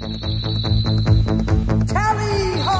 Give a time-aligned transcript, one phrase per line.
[0.00, 0.14] Tally
[2.66, 2.78] ho!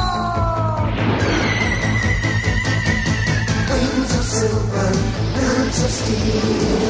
[3.71, 4.91] Wings of silver,
[5.35, 6.88] birds of steel.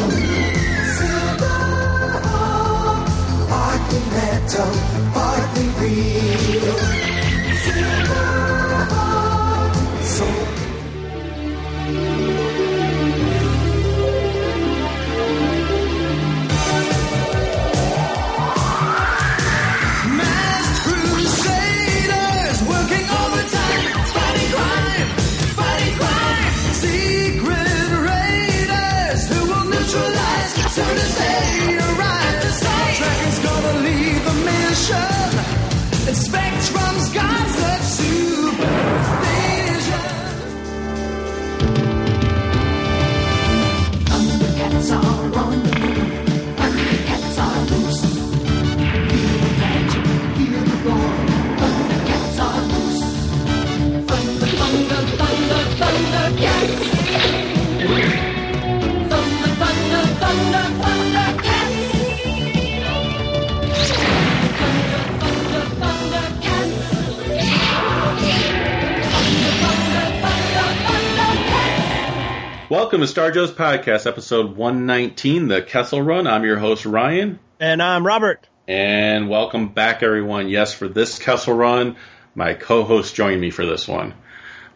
[72.70, 76.27] Welcome to Star Joe's Podcast, episode 119, the Kessel Run.
[76.27, 77.38] I'm your host, Ryan.
[77.58, 78.47] And I'm Robert.
[78.66, 80.48] And welcome back, everyone.
[80.50, 81.97] Yes, for this Kessel Run,
[82.34, 84.12] my co host joined me for this one.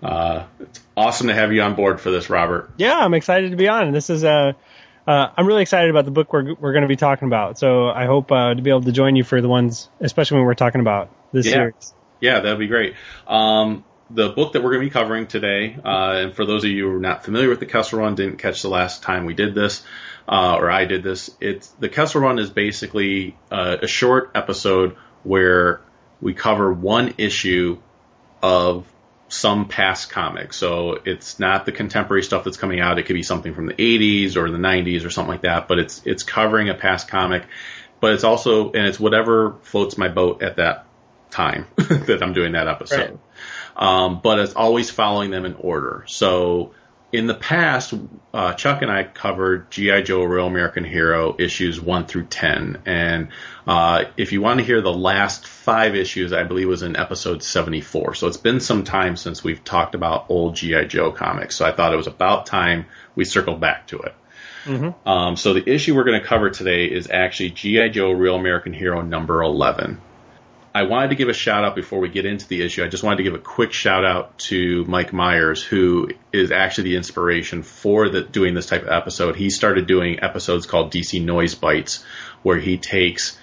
[0.03, 2.71] Uh, it's awesome to have you on board for this, Robert.
[2.79, 3.93] Yeah, I'm excited to be on.
[3.93, 4.53] This is uh,
[5.07, 7.59] uh, I'm really excited about the book we're we're going to be talking about.
[7.59, 10.47] So I hope uh, to be able to join you for the ones, especially when
[10.47, 11.53] we're talking about this Yeah.
[11.53, 11.95] series.
[12.21, 12.95] Yeah, that'd be great.
[13.27, 13.85] Um,
[14.15, 16.89] the book that we're going to be covering today, uh, and for those of you
[16.89, 19.55] who are not familiar with the Kessel Run, didn't catch the last time we did
[19.55, 19.83] this,
[20.29, 24.97] uh, or I did this, it's the Kessel Run is basically uh, a short episode
[25.23, 25.81] where
[26.21, 27.79] we cover one issue
[28.43, 28.87] of
[29.29, 30.53] some past comic.
[30.53, 32.99] So it's not the contemporary stuff that's coming out.
[32.99, 35.69] It could be something from the 80s or the 90s or something like that.
[35.69, 37.45] But it's it's covering a past comic.
[38.01, 40.87] But it's also and it's whatever floats my boat at that
[41.31, 43.19] time that I'm doing that episode.
[43.77, 46.05] Um, but it's always following them in order.
[46.07, 46.73] So
[47.13, 47.93] in the past,
[48.33, 53.29] uh, Chuck and I covered GI Joe: Real American Hero issues one through ten, and
[53.67, 56.97] uh, if you want to hear the last five issues, I believe it was in
[56.97, 58.15] episode seventy-four.
[58.15, 61.55] So it's been some time since we've talked about old GI Joe comics.
[61.57, 64.15] So I thought it was about time we circled back to it.
[65.07, 68.73] Um, so the issue we're going to cover today is actually GI Joe: Real American
[68.73, 70.01] Hero number eleven.
[70.75, 72.83] I wanted to give a shout out before we get into the issue.
[72.83, 76.85] I just wanted to give a quick shout out to Mike Myers, who is actually
[76.85, 79.37] the inspiration for the, doing this type of episode.
[79.37, 82.05] He started doing episodes called DC Noise Bites,
[82.43, 83.39] where he takes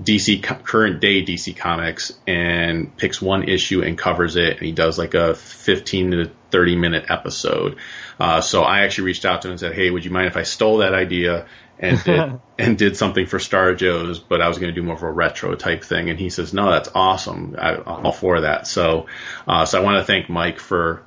[0.00, 4.96] DC current day DC comics and picks one issue and covers it, and he does
[4.96, 7.76] like a 15 to 30 minute episode.
[8.20, 10.36] Uh, so I actually reached out to him and said, "Hey, would you mind if
[10.36, 11.46] I stole that idea
[11.78, 14.96] and did, and did something for Star Joe's, but I was going to do more
[14.96, 17.56] of a retro type thing?" And he says, "No, that's awesome.
[17.58, 19.06] I, I'm all for that." So,
[19.46, 21.02] uh, so I want to thank Mike for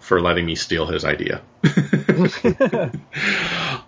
[0.00, 1.42] for letting me steal his idea.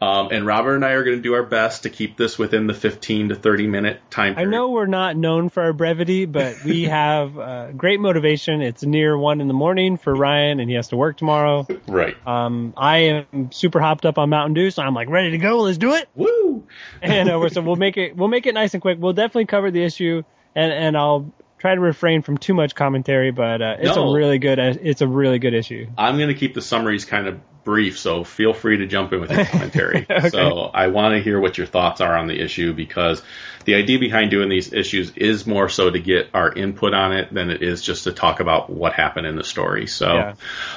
[0.02, 2.66] um, and Robert and I are going to do our best to keep this within
[2.66, 6.62] the 15 to 30 minute time I know we're not known for our brevity, but
[6.64, 8.62] we have uh, great motivation.
[8.62, 11.66] It's near one in the morning for Ryan, and he has to work tomorrow.
[11.86, 12.16] Right.
[12.26, 15.58] Um, I am super hopped up on Mountain Dew, so I'm like ready to go.
[15.62, 16.08] Let's do it.
[16.14, 16.66] Woo!
[17.02, 18.98] and uh, so we'll make it we'll make it nice and quick.
[19.00, 20.22] We'll definitely cover the issue,
[20.54, 23.30] and and I'll try to refrain from too much commentary.
[23.30, 24.10] But uh, it's No.
[24.10, 25.86] a really good it's a really good issue.
[25.96, 29.20] I'm going to keep the summaries kind of brief, so feel free to jump in
[29.20, 30.06] with your commentary.
[30.08, 30.30] Okay.
[30.30, 33.20] So I want to hear what your thoughts are on the issue because
[33.66, 37.34] the idea behind doing these issues is more so to get our input on it
[37.34, 39.86] than it is just to talk about what happened in the story.
[39.86, 40.34] So, Yeah.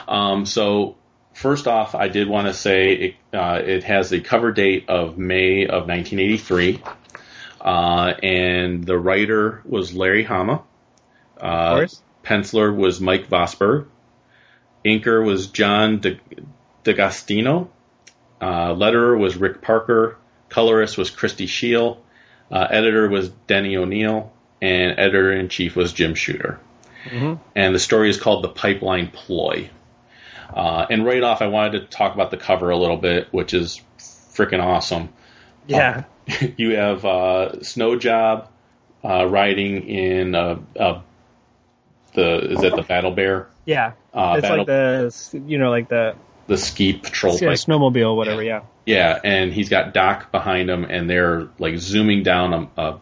[0.10, 0.98] um, so
[1.34, 5.18] first off, I did want to say it, uh, it has the cover date of
[5.18, 6.82] May of 1983.
[7.62, 10.64] Uh, and the writer was Larry Hama.
[11.40, 11.86] Uh.
[12.24, 13.86] Penciler was Mike Vosburg.
[14.86, 16.20] Inker was John De-
[16.84, 17.70] D'Agostino.
[18.42, 20.18] Uh, letterer was Rick Parker.
[20.50, 21.98] Colorist was Christie Scheele.
[22.52, 24.32] Uh, editor was Denny O'Neil.
[24.62, 26.60] And editor in chief was Jim Shooter.
[27.56, 29.70] And the story is called The Pipeline Ploy.
[30.54, 33.54] Uh, and right off, I wanted to talk about the cover a little bit, which
[33.54, 35.10] is freaking awesome.
[35.68, 36.04] Yeah.
[36.58, 38.50] You have uh, Snow Job
[39.04, 41.02] uh, riding in uh, uh,
[42.14, 43.94] the is it the Battle Bear, Yeah.
[44.14, 46.16] Uh, it's battle- like the you know like the
[46.50, 48.44] the Ski Patrol yeah, snowmobile whatever.
[48.44, 48.64] Yeah.
[48.86, 53.00] Yeah, and he's got Doc behind him, and they're like zooming down a, a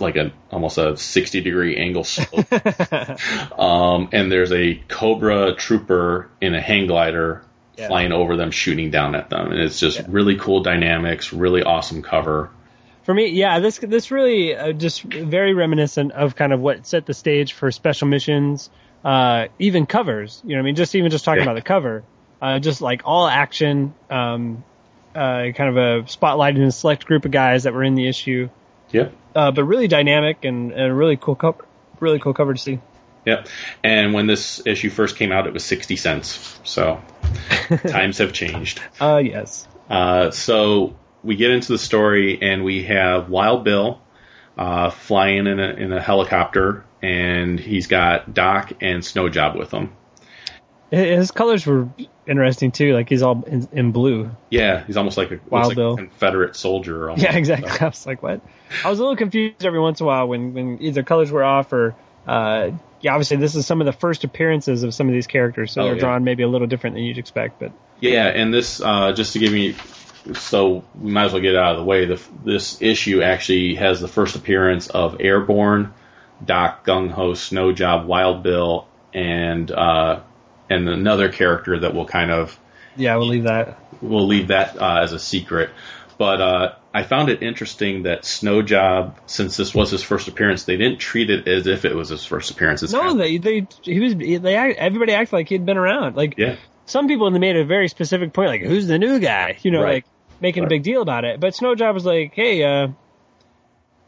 [0.00, 2.52] like a almost a 60 degree angle slope.
[3.58, 7.44] um, and there's a Cobra trooper in a hang glider
[7.76, 7.86] Yeah.
[7.86, 12.02] flying over them, shooting down at them, and it's just really cool dynamics, really awesome
[12.02, 12.50] cover.
[13.04, 17.06] For me, yeah, this this really uh, just very reminiscent of kind of what set
[17.06, 18.68] the stage for special missions,
[19.04, 20.42] uh, even covers.
[20.44, 21.44] You know, what I mean, just even just talking Yeah.
[21.44, 22.02] about the cover,
[22.40, 24.64] uh, just like all action, um,
[25.14, 28.48] uh, kind of a spotlighting a select group of guys that were in the issue,
[28.90, 29.12] Yep.
[29.34, 31.64] uh, but really dynamic and, and a really cool cover,
[32.00, 32.80] really cool cover to see.
[33.26, 33.48] Yep.
[33.84, 36.58] And when this issue first came out, it was 60 cents.
[36.64, 37.00] So
[37.88, 38.80] times have changed.
[39.00, 39.66] Uh, yes.
[39.90, 44.00] Uh, so we get into the story, and we have Wild Bill
[44.56, 49.70] uh, flying in a, in a helicopter, and he's got Doc and Snow Job with
[49.72, 49.92] him.
[50.90, 51.88] His colors were
[52.26, 52.94] interesting too.
[52.94, 54.30] Like he's all in, in blue.
[54.50, 55.96] Yeah, he's almost like a, Wild like Bill.
[55.96, 57.10] Confederate soldier.
[57.10, 57.22] Almost.
[57.22, 57.70] Yeah, exactly.
[57.80, 58.40] I was like, what?
[58.84, 61.44] I was a little confused every once in a while when, when either colors were
[61.44, 61.94] off or,
[62.26, 62.70] uh,
[63.00, 65.82] yeah, obviously this is some of the first appearances of some of these characters, so
[65.82, 66.00] Oh, they're yeah.
[66.00, 69.38] drawn maybe a little different than you'd expect, but Yeah, and this uh, just to
[69.38, 69.76] give me,
[70.34, 72.06] so we might as well get it out of the way.
[72.06, 75.92] The, this issue actually has the first appearance of Airborne,
[76.44, 80.20] Doc, Gung Ho, Snow Job, Wild Bill, and uh,
[80.70, 82.58] and another character that will kind of
[82.96, 83.78] yeah, we'll leave that.
[84.02, 85.70] we'll leave that uh, as a secret.
[86.18, 90.64] But uh, I found it interesting that Snow Job, since this was his first appearance,
[90.64, 92.82] they didn't treat it as if it was his first appearance.
[92.82, 95.76] It's No, kind of- they, they, he was, they, act- everybody acted like he'd been
[95.76, 96.16] around.
[96.16, 96.56] Like, yeah,
[96.86, 99.58] some people made a very specific point, like, who's the new guy?
[99.62, 99.94] You know, Right.
[99.94, 100.04] like,
[100.40, 101.38] making a big deal about it.
[101.38, 102.88] But Snowjob was like, hey, uh,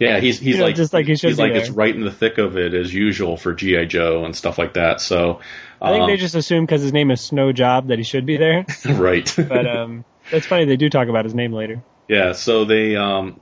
[0.03, 1.61] yeah, he's he's You know, like just like he should he's like there.
[1.61, 4.75] it's right in the thick of it as usual for GI Joe and stuff like
[4.75, 5.01] that.
[5.01, 5.41] So
[5.81, 8.27] I think um, they just assume because his name is Snow Job that he should
[8.27, 8.67] be there.
[8.87, 9.33] right.
[9.53, 11.83] But, um, it's funny they do talk about his name later.
[12.09, 13.41] Yeah, so they um,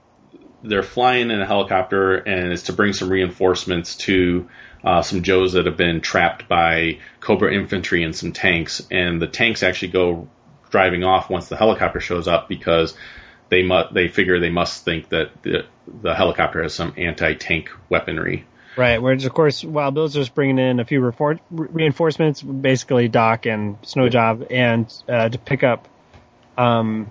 [0.63, 4.49] they're flying in a helicopter, and it's to bring some reinforcements to
[4.85, 8.87] uh, some Joes that have been trapped by Cobra infantry and some tanks.
[8.91, 10.29] And the tanks actually go
[10.71, 12.95] driving off once the helicopter shows up because
[13.51, 15.67] they mu- they figure they must think that the
[16.03, 18.47] the helicopter has some anti-tank weaponry.
[18.77, 23.45] Right, whereas of course Wild Bill's just bringing in a few refor- reinforcements, basically Doc
[23.47, 25.89] and Snowjob, and uh, to pick up,
[26.57, 27.11] um,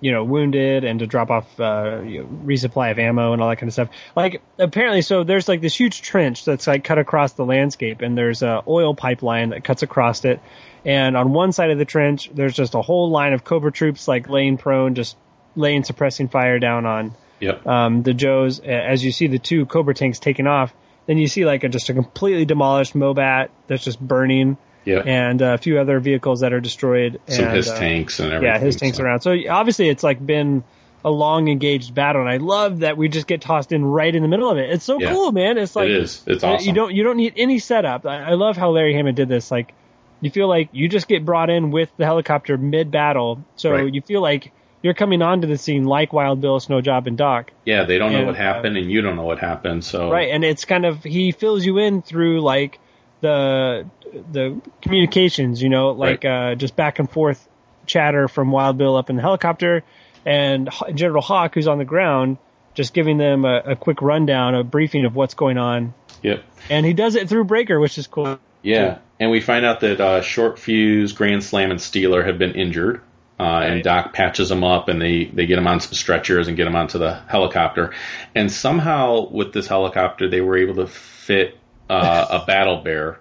[0.00, 3.48] you know, wounded and to drop off uh, you know, resupply of ammo and all
[3.48, 3.88] that kind of stuff.
[4.14, 8.16] Like apparently, so there's like this huge trench that's like cut across the landscape, and
[8.16, 10.40] there's a oil pipeline that cuts across it.
[10.84, 14.06] And on one side of the trench, there's just a whole line of Cobra troops
[14.06, 15.16] like laying prone, just
[15.56, 17.66] laying suppressing fire down on Yep.
[17.66, 20.72] um, the Joes, as you see the two Cobra tanks taken off,
[21.06, 25.06] then you see like a, just a completely demolished Mobat that's just burning, Yep.
[25.06, 27.20] and a few other vehicles that are destroyed.
[27.26, 28.54] some and, HISS uh, tanks and everything.
[28.54, 29.20] Yeah, HISS tanks so- around.
[29.20, 30.62] So obviously it's like been
[31.04, 34.22] a long engaged battle, and I love that we just get tossed in right in
[34.22, 34.70] the middle of it.
[34.70, 35.10] It's so Yeah.
[35.12, 35.58] cool, man.
[35.58, 36.22] It's like it is.
[36.28, 36.66] It's uh, awesome.
[36.68, 38.06] You don't you don't need any setup.
[38.06, 39.50] I, I love how Larry Hama did this.
[39.50, 39.72] Like
[40.20, 43.92] you feel like you just get brought in with the helicopter mid battle, so Right.
[43.92, 44.52] you feel like
[44.82, 47.52] you're coming onto the scene like Wild Bill, Snowjob, and Doc.
[47.64, 49.84] yeah, they don't know and, what uh, happened, and you don't know what happened.
[49.84, 52.78] So Right, and it's kind of he fills you in through like
[53.20, 53.86] the
[54.32, 57.48] the communications, you know, like uh, just back and forth
[57.86, 59.84] chatter from Wild Bill up in the helicopter,
[60.26, 62.38] and General Hawk, who's on the ground,
[62.74, 66.42] just giving them a, a quick rundown, a briefing of what's going on, Yep.
[66.70, 68.38] and he does it through Breaker, which is cool.
[68.62, 72.54] Yeah, and we find out that uh, Short Fuse, Grand Slam, and Steeler have been
[72.54, 73.00] injured,
[73.42, 76.56] uh, and Doc patches them up, and they they get them on some stretchers and
[76.56, 77.92] get them onto the helicopter,
[78.34, 81.58] and somehow with this helicopter they were able to fit
[81.90, 83.18] uh, a battle bear.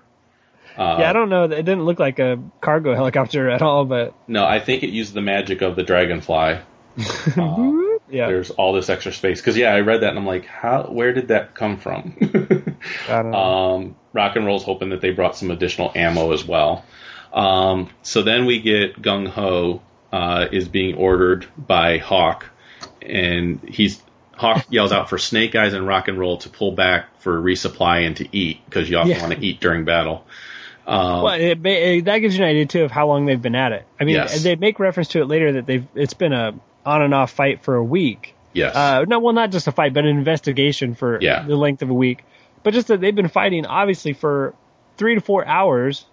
[0.78, 1.46] Uh, yeah, I don't know.
[1.46, 5.14] It didn't look like a cargo helicopter at all, but No, I think it used
[5.14, 6.60] the magic of the dragonfly.
[7.38, 7.72] Uh,
[8.10, 10.84] yeah, There's all this extra space because yeah, I read that and I'm like, how?
[10.84, 12.18] Where did that come from?
[13.08, 13.38] I don't know.
[13.38, 16.84] Um, Rock and Roll's hoping that they brought some additional ammo as well.
[17.32, 22.46] Um, so then we get Gung Ho uh, is being ordered by Hawk,
[23.02, 24.02] and he's
[24.34, 28.06] Hawk yells out for Snake Eyes and Rock and Roll to pull back for resupply
[28.08, 29.22] and to eat because you often Yeah.
[29.22, 30.26] want to eat during battle.
[30.88, 33.56] Um, well, it, it, that gives you an idea too of how long they've been
[33.56, 33.86] at it.
[34.00, 34.42] I mean, Yes.
[34.44, 36.54] they make reference to it later that they've it's been a
[36.86, 38.34] on and off fight for a week.
[38.54, 41.44] yes, Uh, no, well, not just a fight, but an investigation for Yeah.
[41.44, 42.24] the length of a week.
[42.64, 44.56] But just that they've been fighting, obviously, for
[44.98, 46.06] three to four hours.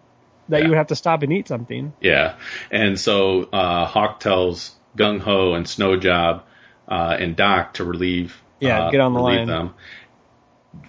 [0.48, 0.64] That Yeah.
[0.64, 1.92] you would have to stop and eat something.
[2.00, 2.36] Yeah,
[2.70, 6.44] and so uh, Hawk tells Gung Ho and Snow Job
[6.88, 8.40] uh, and Doc to relieve.
[8.60, 9.46] Yeah, uh, get on the line.
[9.46, 9.74] Them.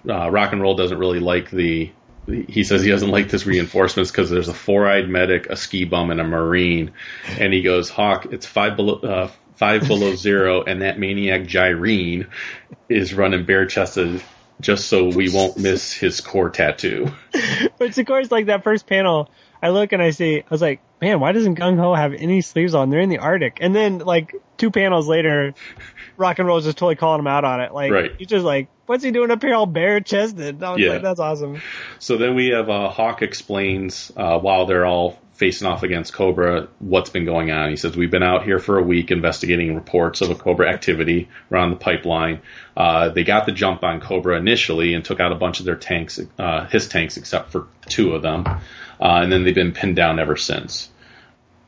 [0.08, 1.90] Uh, Rock and Roll doesn't really like the.
[2.26, 6.10] He says he doesn't like this reinforcements because there's a four-eyed medic, a ski bum,
[6.10, 6.92] and a marine.
[7.38, 12.28] And he goes, Hawk, it's five below, uh, five below zero, and that maniac Gyrene
[12.88, 14.22] is running bare chested
[14.60, 17.10] just so we won't miss his Corps tattoo.
[17.78, 19.30] But of course, like that first panel,
[19.62, 22.40] I look and I see, I was like, man, why doesn't Gung Ho have any
[22.40, 22.90] sleeves on?
[22.90, 23.58] They're in the Arctic.
[23.60, 25.54] And then like two panels later,
[26.16, 27.72] Rock and Roll is just totally calling him out on it.
[27.72, 28.12] Like Right.
[28.18, 30.62] he's just like, what's he doing up here all bare chested?
[30.62, 30.90] I was Yeah.
[30.92, 31.60] like, that's awesome.
[31.98, 36.68] So then we have uh, Hawk explains uh, while they're all facing off against Cobra
[36.80, 37.70] what's been going on.
[37.70, 41.30] He says we've been out here for a week investigating reports of a Cobra activity
[41.50, 42.42] around the pipeline.
[42.76, 45.76] Uh, they got the jump on Cobra initially and took out a bunch of their
[45.76, 48.60] tanks, uh, HISS tanks, except for two of them, uh,
[49.00, 50.90] and then they've been pinned down ever since.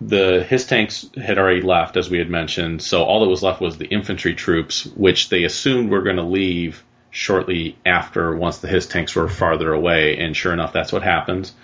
[0.03, 3.63] The HISS tanks had already left, as we had mentioned, so all that was left
[3.63, 8.69] was the infantry troops, which they assumed were going to leave shortly after once the
[8.69, 11.55] HISS tanks were farther away, and sure enough, that's what happens.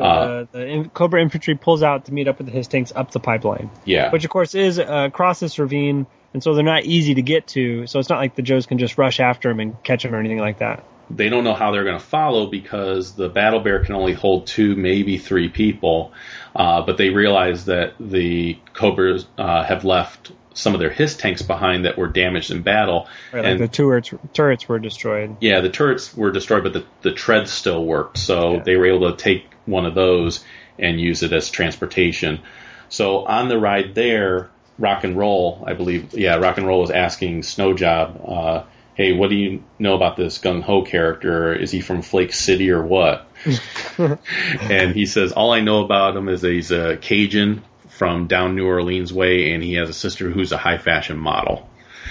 [0.00, 2.92] So Uh, the, the in- Cobra infantry pulls out to meet up with HISS tanks
[2.94, 6.64] up the pipeline, Yeah, which of course is uh, across this ravine, and so they're
[6.64, 7.86] not easy to get to.
[7.86, 10.18] So it's not like the Joes can just rush after him and catch him or
[10.18, 10.84] anything like that.
[11.10, 14.46] they don't know how they're going to follow because the battle bear can only hold
[14.46, 16.12] two, maybe three people.
[16.54, 21.42] Uh, but they realize that the Cobras uh, have left some of their HISS tanks
[21.42, 23.06] behind that were damaged in battle.
[23.32, 25.36] Right, like and the turrets turrets were destroyed.
[25.40, 28.18] yeah, the turrets were destroyed, but the, the treads still worked.
[28.18, 28.62] So Yeah.
[28.64, 30.44] they were able to take one of those
[30.78, 32.40] and use it as transportation.
[32.88, 36.90] So on the ride there, Rock and Roll, I believe, yeah, Rock and Roll was
[36.90, 38.64] asking Snowjob, uh,
[38.94, 41.54] hey, what do you know about this Gung Ho character?
[41.54, 43.26] Is he from Flake City or what?
[43.98, 48.56] and he says, all I know about him is that he's a Cajun from down
[48.56, 51.68] New Orleans way, and he has a sister who's a high fashion model.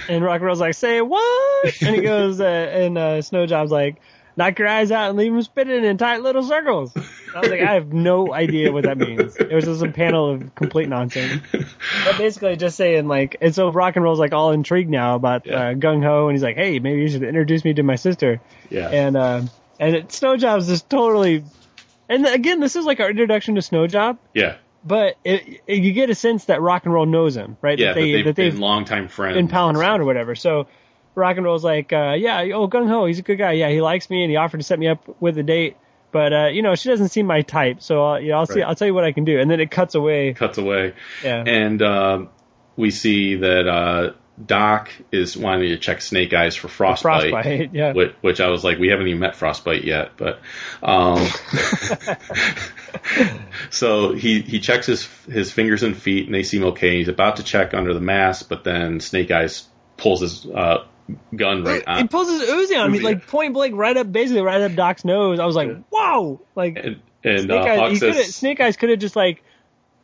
[0.08, 1.82] And Rock and Roll's like, say what?
[1.82, 4.00] And he goes, uh, and uh, Snowjob's like,
[4.40, 6.92] knock your eyes out and leave them spinning in tight little circles.
[6.96, 9.36] I was like, I have no idea what that means.
[9.36, 11.42] It was just a panel of complete nonsense.
[11.52, 15.46] But basically just saying like, and so Rock and Roll's like all intrigued now about
[15.46, 15.56] Yeah.
[15.68, 18.40] uh, Gung Ho, and he's like, hey, maybe you should introduce me to my sister.
[18.70, 18.88] Yeah.
[18.88, 19.42] And uh,
[19.78, 21.44] and it, Snowjob's just totally,
[22.08, 24.18] and again, this is like our introduction to Snow Job.
[24.34, 24.56] yeah.
[24.82, 27.78] But it, it, you get a sense that Rock and Roll knows him, right?
[27.78, 29.34] Yeah, that they that they've, been longtime friends.
[29.36, 30.34] been palling around or whatever.
[30.34, 30.68] So
[31.14, 33.52] Rock and Roll's like, uh, yeah, oh Gung Ho, he's a good guy.
[33.52, 35.76] Yeah, he likes me and he offered to set me up with a date.
[36.12, 37.82] But uh, you know, she doesn't seem my type.
[37.82, 38.62] So uh, you know, I'll see.
[38.62, 39.38] I'll tell you what I can do.
[39.38, 40.32] And then it cuts away.
[40.34, 40.94] Cuts away.
[41.22, 41.44] Yeah.
[41.46, 42.28] And um,
[42.76, 44.12] we see that uh,
[44.44, 47.30] Doc is wanting to check Snake Eyes for frostbite.
[47.30, 47.70] Frostbite.
[47.74, 47.92] Yeah.
[47.92, 50.40] Which, which I was like, we haven't even met Frostbite yet, but
[50.82, 51.24] um,
[53.70, 56.96] so he he checks his his fingers and feet, and they seem okay.
[56.98, 60.84] He's about to check under the mask, but then Snake Eyes pulls his uh,
[61.34, 64.42] gun right he on, pulls his Uzi on me, like point blank, right up, basically
[64.42, 65.38] right up Doc's nose.
[65.38, 67.98] I was like, wow, like and, and Snake uh, Eyes.
[67.98, 69.42] Says, Snake Eyes could have just like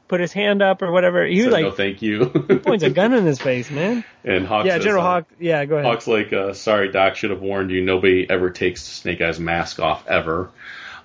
[0.09, 1.25] put his hand up or whatever.
[1.25, 4.05] He was like "No, thank you." he points a gun in his face, man.
[4.25, 5.29] and Hawk Yeah, says, General uh, Hawk.
[5.41, 5.87] Yeah, go ahead.
[5.87, 7.83] Hawk's like, uh, sorry, Doc, should have warned you.
[7.83, 10.51] Nobody ever takes Snake Eye's mask off ever.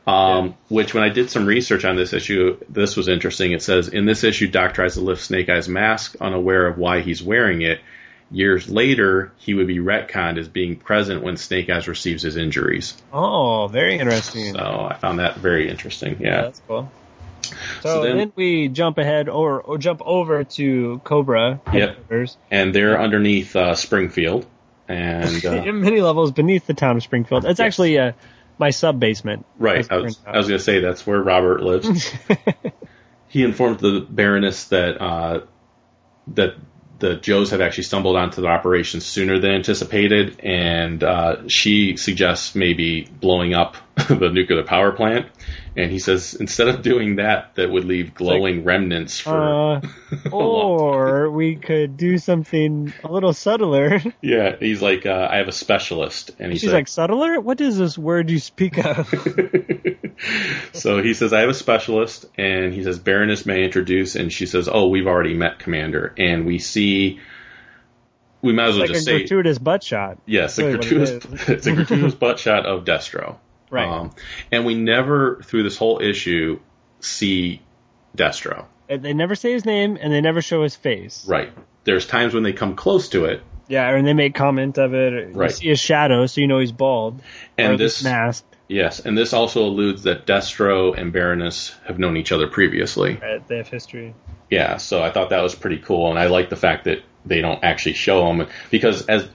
[0.07, 3.51] Um, Which, when I did some research on this issue, this was interesting.
[3.51, 7.01] It says in this issue, Doc tries to lift Snake Eye's mask, unaware of why
[7.01, 7.79] he's wearing it.
[8.31, 12.95] Years later, he would be retconned as being present when Snake Eyes receives his injuries.
[13.11, 14.53] Oh, very interesting.
[14.53, 16.17] So I found that very interesting.
[16.21, 16.41] Yeah, Yeah.
[16.43, 16.91] that's cool.
[17.43, 21.97] So, So then, then- we jump ahead or, or jump over to Cobra Yep.
[22.49, 24.45] And they're underneath uh, Springfield.
[24.87, 27.43] And uh, many levels beneath the town of Springfield.
[27.45, 27.65] It's Yes.
[27.65, 28.11] actually uh,
[28.57, 29.45] my sub basement.
[29.57, 29.85] Right.
[29.91, 32.13] I was, I was going to say that's where Robert lives.
[33.27, 35.41] he informed the Baroness that uh,
[36.35, 36.55] that
[37.01, 42.55] the Joes have actually stumbled onto the operation sooner than anticipated, and uh, she suggests
[42.55, 43.75] maybe blowing up
[44.07, 45.25] the nuclear power plant.
[45.75, 49.77] And he says instead of doing that, that would leave glowing remnants for.
[49.77, 49.81] Uh,
[50.31, 54.01] or we could do something a little subtler.
[54.21, 57.39] yeah, he's like, uh, I have a specialist, and he's She's like, subtler?
[57.39, 59.07] What is this word you speak of?
[60.73, 64.47] so he says, I have a specialist, and he says, Baroness may introduce, and she
[64.47, 66.13] says, Oh, we've already met Commander.
[66.17, 67.21] And we see,
[68.41, 70.17] we might as well like a just say, gratuitous butt shot.
[70.25, 73.37] yes, a really what it gratuitous, it's a gratuitous butt shot of Destro.
[73.71, 73.87] Right.
[73.87, 74.11] Um,
[74.51, 76.59] and we never, through this whole issue,
[76.99, 77.61] see
[78.15, 78.65] Destro.
[78.89, 81.25] And They never say his name and they never show his face.
[81.27, 81.51] Right.
[81.85, 85.13] There's times when they come close to it, Yeah, and they make comment of it.
[85.13, 85.51] or You Right.
[85.51, 87.21] see his shadow, so you know he's bald.
[87.57, 88.43] and this, mask.
[88.67, 93.17] yes, and this also alludes that Destro and Baroness have known each other previously.
[93.21, 94.13] Right, they have history.
[94.49, 97.39] Yeah, so I thought that was pretty cool, and I like the fact that they
[97.39, 99.29] don't actually show them because as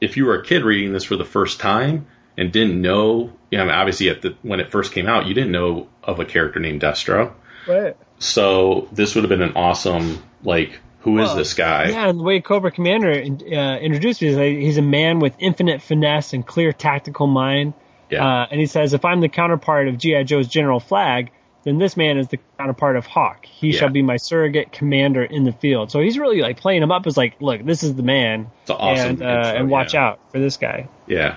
[0.00, 2.06] if you were a kid reading this for the first time
[2.38, 5.52] and didn't know, you know, obviously at the when it first came out, you didn't
[5.52, 7.32] know of a character named Destro.
[7.66, 7.96] Right.
[8.18, 11.90] So this would have been an awesome like Who is Well, this guy?
[11.90, 15.34] Yeah, and the way Cobra Commander uh, introduced me is like, he's a man with
[15.38, 17.74] infinite finesse and clear tactical mind.
[18.10, 18.24] Yeah.
[18.26, 20.22] Uh, and he says, if I'm the counterpart of G.I.
[20.22, 21.30] Joe's General Flagg,
[21.64, 23.44] then this man is the counterpart of Hawk.
[23.44, 23.80] He Yeah.
[23.80, 25.90] shall be my surrogate commander in the field.
[25.90, 28.50] So he's really like playing him up as like, look, this is the man.
[28.62, 30.06] It's an awesome and, uh, intro, and watch yeah.
[30.06, 30.88] out for this guy.
[31.06, 31.36] Yeah.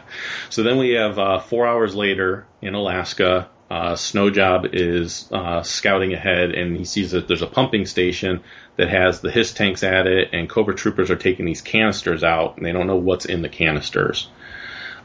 [0.50, 3.50] So then we have uh, four hours later in Alaska.
[3.70, 8.42] Uh, Snowjob is uh, scouting ahead, and he sees that there's a pumping station
[8.76, 12.58] that has the HISS tanks at it, and Cobra troopers are taking these canisters out,
[12.58, 14.28] and they don't know what's in the canisters.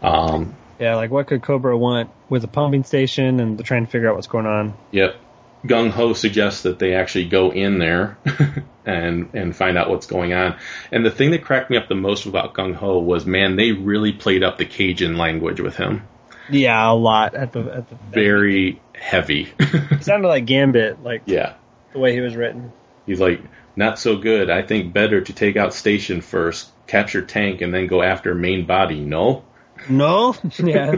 [0.02, 3.90] Um, Yeah, like what could Cobra want with a pumping station and they're trying to
[3.90, 4.74] figure out what's going on.
[4.90, 5.16] Yep.
[5.64, 8.18] Gung Ho suggests that they actually go in there
[8.86, 10.56] and and find out what's going on.
[10.92, 13.72] And the thing that cracked me up the most about Gung Ho was, man, they
[13.72, 16.06] really played up the Cajun language with him.
[16.50, 19.52] Yeah, a lot at the at the Very heavy.
[19.58, 21.54] It sounded like Gambit, like yeah.
[21.92, 22.72] the way he was written.
[23.04, 23.40] He's like,
[23.74, 24.50] not so good.
[24.50, 28.66] I think better to take out station first, capture tank, and then go after main
[28.66, 29.00] body.
[29.00, 29.44] No.
[29.88, 30.34] No?
[30.58, 30.96] Yeah.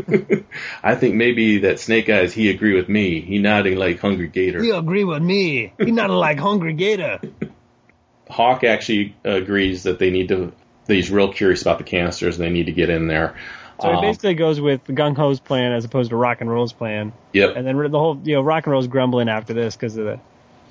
[0.82, 3.20] I think maybe that Snake Eyes, he agree with me.
[3.20, 4.62] He nodding like Hungry Gator.
[4.64, 5.72] you agree with me.
[5.78, 7.20] He not like Hungry Gator.
[8.30, 10.52] Hawk actually agrees that they need to.
[10.86, 13.36] He's real curious about the canisters and they need to get in there.
[13.80, 16.50] So Um, it basically goes with the Gung Ho's plan as opposed to Rock and
[16.50, 17.12] Roll's plan.
[17.32, 17.56] Yep.
[17.56, 20.20] And then the whole, you know, Rock and Roll's grumbling after this because of the.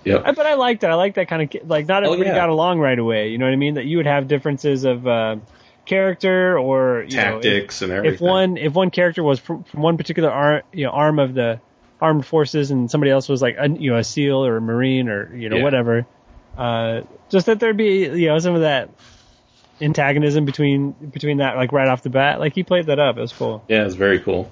[0.05, 0.23] Yep.
[0.25, 0.87] I- But I liked it.
[0.89, 2.35] I like that kind of like not Oh, everybody yeah.
[2.35, 3.29] got along right away.
[3.29, 3.75] You know what I mean?
[3.75, 5.37] That you would have differences of uh,
[5.88, 8.27] character or you know, if- Tactics and if everything.
[8.27, 11.60] one if one character was from, from one particular arm you know arm of the
[12.00, 15.10] armed forces and somebody else was like a, you know a seal or a marine
[15.10, 15.63] or you know Yeah.
[15.63, 16.06] whatever
[16.58, 18.89] uh just that there'd be you know some of that
[19.82, 23.22] antagonism between between that like right off the bat like he played that up it
[23.22, 24.51] was cool Yeah, it's very cool.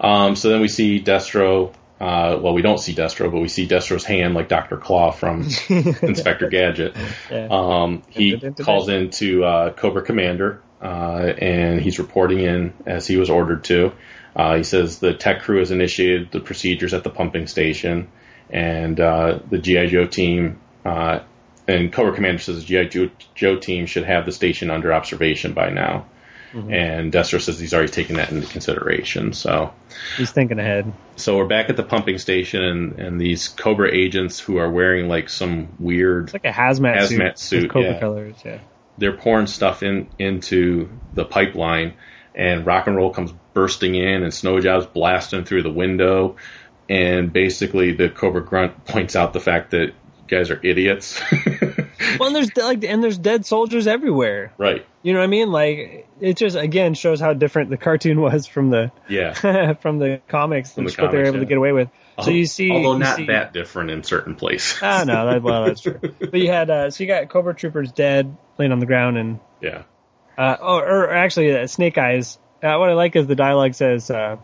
[0.00, 1.72] Um, so then we see Destro.
[2.00, 5.42] Uh, well, we don't see Destro, but we see Destro's hand, like Doctor Claw from
[5.68, 6.96] Inspector Gadget.
[7.30, 13.16] yeah Um, he calls into uh, Cobra Commander, uh, and he's reporting in as he
[13.16, 13.92] was ordered to.
[14.34, 18.08] Uh, he says the tech crew has initiated the procedures at the pumping station,
[18.50, 20.60] and uh, the GI Joe team.
[20.84, 21.20] Uh,
[21.68, 25.52] and Cobra Commander says the GI Joe, Joe team should have the station under observation
[25.52, 26.06] by now.
[26.54, 29.32] And Destro says he's already taken that into consideration.
[29.32, 29.72] So,
[30.18, 34.40] he's thinking ahead so we're back at the pumping station, and, and these Cobra agents
[34.40, 38.00] who are wearing like some weird it's like a hazmat, Hazmat suit, suit, Cobra yeah.
[38.00, 38.58] colors yeah
[38.98, 41.94] they're pouring stuff in into the pipeline,
[42.34, 46.36] and rock and roll comes bursting in, and Snow Job's blasting through the window,
[46.88, 49.92] and basically the Cobra Grunt points out the fact that you
[50.28, 51.20] guys are idiots.
[52.18, 54.84] well and there's like and there's dead soldiers everywhere right?
[55.02, 58.46] you know what i mean like it just again shows how different the cartoon was
[58.46, 59.74] from the Yeah.
[59.74, 61.88] from the comics From and the what they were comics, able to get away with.
[62.22, 64.78] So you see, although you not see- that different in certain places.
[64.82, 65.98] Ah, no, that, well, that's true.
[65.98, 69.40] But you had, uh, so you got Cobra Troopers dead, laying on the ground, and
[69.60, 69.82] yeah.
[70.38, 72.38] uh, oh, or, or actually, uh, Snake Eyes.
[72.62, 74.36] Uh, what I like is the dialogue says, uh,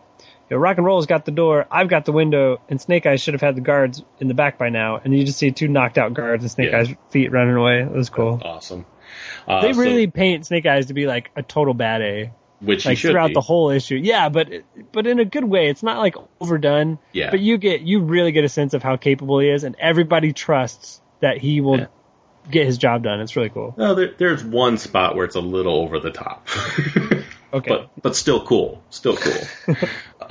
[0.50, 3.20] you know, "Rock and Roll's got the door, I've got the window, and Snake Eyes
[3.20, 5.68] should have had the guards in the back by now." And you just see two
[5.68, 6.78] knocked out guards and Snake Yeah.
[6.80, 7.82] Eyes' feet running away.
[7.82, 8.40] It was cool.
[8.44, 8.86] Awesome.
[9.46, 12.32] Uh, They so- really paint Snake Eyes to be like a total bad A.
[12.60, 13.34] which like throughout be.
[13.34, 13.94] the whole issue.
[13.94, 14.48] Yeah, but
[14.90, 15.68] but in a good way.
[15.68, 16.98] It's not like overdone.
[17.12, 17.30] Yeah.
[17.30, 20.32] But you get you really get a sense of how capable he is, and everybody
[20.32, 21.86] trusts that he will Yeah.
[22.50, 23.20] Get his job done.
[23.20, 23.74] It's really cool.
[23.76, 26.48] No, there, there's one spot where it's a little over the top.
[27.50, 27.70] Okay.
[27.70, 29.76] but but still cool, still cool.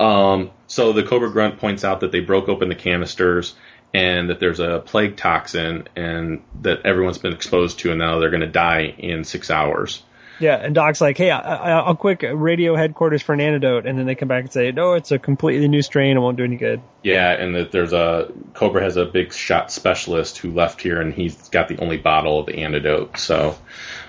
[0.00, 3.56] um, so the Cobra Grunt points out that they broke open the canisters
[3.92, 8.30] and that there's a plague toxin and that everyone's been exposed to, and now they're
[8.30, 10.02] going to die in six hours.
[10.40, 13.98] Yeah, and Doc's like, "Hey, I, I, I'll quick radio headquarters for an antidote," and
[13.98, 16.16] then they come back and say, "No, it's a completely new strain.
[16.16, 19.72] It won't do any good." Yeah, and that there's a Cobra has a big shot
[19.72, 23.18] specialist who left here, and he's got the only bottle of the antidote.
[23.18, 23.56] So,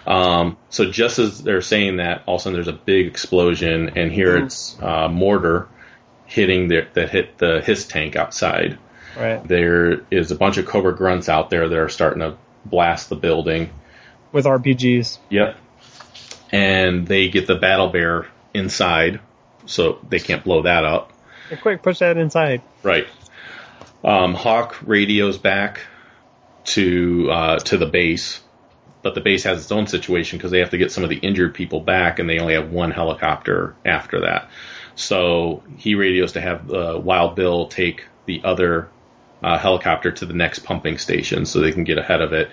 [0.06, 3.98] um, so just as they're saying that, all of a sudden there's a big explosion,
[3.98, 5.68] and here it's uh, mortar
[6.26, 8.78] hitting the, that hit the HISS tank outside.
[9.18, 9.46] Right.
[9.46, 13.15] There is a bunch of Cobra grunts out there that are starting to blast the
[13.15, 13.72] building.
[14.32, 15.18] With RPGs.
[15.30, 15.58] Yep.
[16.51, 19.19] And they get the battle bear inside,
[19.65, 21.13] so they can't blow that up.
[21.49, 22.62] Hey, quick, push that inside.
[22.83, 23.07] Right.
[24.03, 25.81] Um, Hawk radios back
[26.65, 28.41] to uh, to the base,
[29.01, 31.17] but the base has its own situation because they have to get some of the
[31.17, 34.49] injured people back, and they only have one helicopter after that.
[34.95, 38.89] So he radios to have uh, Wild Bill take the other
[39.41, 42.49] uh, helicopter to the next pumping station so they can get ahead of it.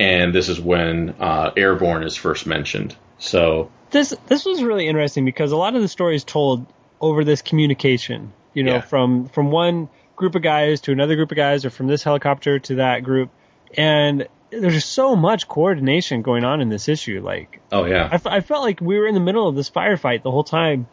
[0.00, 2.96] And this is when uh, Airborne is first mentioned.
[3.18, 6.66] So this this was really interesting because a lot of the stories told
[7.00, 8.80] over this communication, you know, Yeah.
[8.80, 12.58] from from one group of guys to another group of guys, or from this helicopter
[12.60, 13.30] to that group,
[13.76, 17.20] and there's so much coordination going on in this issue.
[17.22, 18.08] Like Oh yeah.
[18.10, 20.44] I, f- I felt like we were in the middle of this firefight the whole
[20.44, 20.88] time,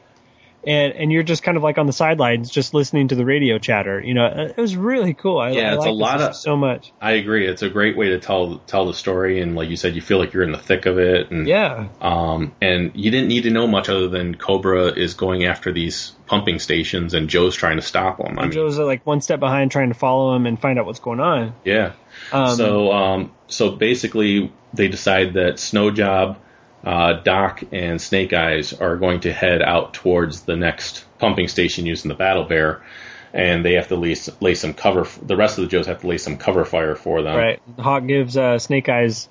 [0.65, 3.57] and and you're just kind of like on the sidelines, just listening to the radio
[3.59, 4.01] chatter.
[4.01, 5.37] You know, it was really cool.
[5.37, 6.91] I, Yeah, I it's a lot of- so much.
[7.01, 7.47] I agree.
[7.47, 10.17] It's a great way to tell tell the story, and like you said, you feel
[10.19, 11.31] like you're in the thick of it.
[11.31, 15.45] And Yeah, Um, and you didn't need to know much other than Cobra is going
[15.45, 18.37] after these pumping stations, and Joe's trying to stop them.
[18.37, 20.85] I mean, Joe's uh, like one step behind, trying to follow him and find out
[20.85, 21.53] what's going on.
[21.63, 21.93] yeah.
[22.31, 26.39] Um, so, um, so basically, they decide that Snow Job,
[26.87, 31.85] uh, Doc, and Snake Eyes are going to head out towards the next pumping station
[31.85, 32.81] using the Battle Bear,
[33.33, 35.05] and they have to lay, lay some cover.
[35.21, 37.35] The rest of the Joes have to lay some cover fire for them.
[37.35, 39.27] right, Hawk gives uh, Snake Eyes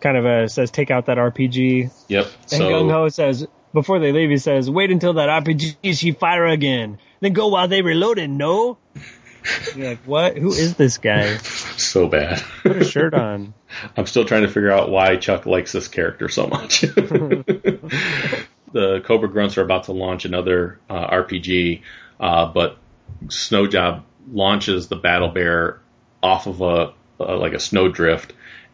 [0.00, 2.26] kind of a says take out that RPG, Yep.
[2.26, 6.12] and So Gung Ho says before they leave, he says wait until that RPG she
[6.12, 8.28] fire again, then go while they reloaded.
[8.28, 8.76] No.
[9.74, 10.36] You're like, what?
[10.36, 11.36] Who is this guy?
[11.76, 12.42] so bad.
[12.62, 13.54] Put a shirt on.
[13.96, 16.80] I'm still trying to figure out why Chuck likes this character so much.
[16.82, 17.90] the
[19.04, 21.82] Cobra Grunts are about to launch another uh, RPG,
[22.20, 22.78] uh, but
[23.26, 25.80] Snowjob launches the Battle Bear
[26.22, 28.32] off of a, a like a snowdrift,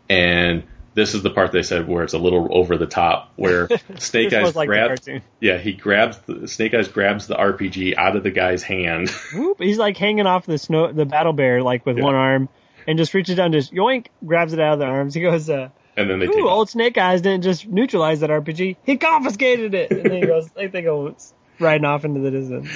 [0.09, 0.65] and
[0.99, 4.33] this is the part they said where it's a little over the top, where Snake
[4.33, 5.09] Eyes like grabs,
[5.41, 9.09] yeah, he grabs the, Snake Eyes grabs the RPG out of the guy's hand.
[9.33, 12.03] Whoop, he's like hanging off the snow, the battle bear, like with Yeah.
[12.03, 12.49] one arm,
[12.87, 15.15] and just reaches down, just yoink, grabs it out of the arms.
[15.15, 18.77] He goes, uh, And then they "Ooh, old Snake Eyes didn't just neutralize that RPG;
[18.85, 21.15] he confiscated it." And then he goes, like they go
[21.61, 22.69] riding off into the distance.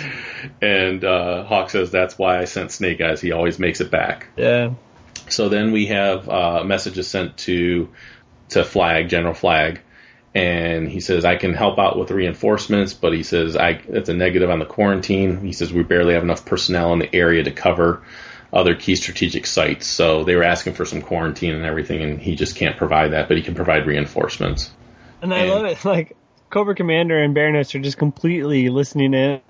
[0.60, 3.20] and uh, Hawk says that's why I sent Snake Eyes.
[3.20, 4.28] He always makes it back.
[4.36, 4.74] Yeah,
[5.28, 7.88] So then we have uh, messages sent to
[8.50, 9.80] to Flagg, General Flagg,
[10.34, 14.14] and he says I can help out with reinforcements, but he says I it's a
[14.14, 15.40] negative on the quarantine.
[15.40, 18.02] He says we barely have enough personnel in the area to cover
[18.52, 19.86] other key strategic sites.
[19.86, 23.28] So they were asking for some quarantine and everything, and he just can't provide that,
[23.28, 24.70] but he can provide reinforcements.
[25.22, 25.82] and I And- love it.
[25.86, 26.16] Like
[26.50, 29.40] Cobra Commander and Baroness are just completely listening in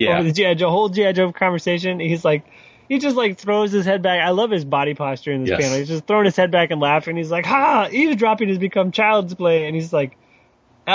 [0.00, 2.00] Yeah, over the GI Joe whole GI Joe conversation.
[2.00, 2.42] He's like.
[2.90, 4.20] He just like throws his head back.
[4.20, 5.60] I love his body posture in this Yes.
[5.60, 5.78] panel.
[5.78, 7.16] He's just throwing his head back and laughing.
[7.16, 7.88] He's like, "Ha!
[7.92, 10.16] Eavesdropping has become child's play." And he's like,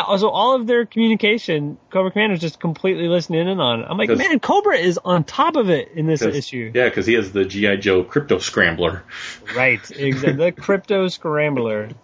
[0.02, 3.82] uh, so all of their communication, Cobra Commander's just completely listening in on.
[3.82, 3.88] It.
[3.90, 6.72] I'm like, man, Cobra is on top of it in this issue.
[6.74, 9.04] Yeah, because he has the GI Joe Crypto Scrambler.
[9.56, 10.34] Right, exactly.
[10.34, 11.90] the crypto scrambler.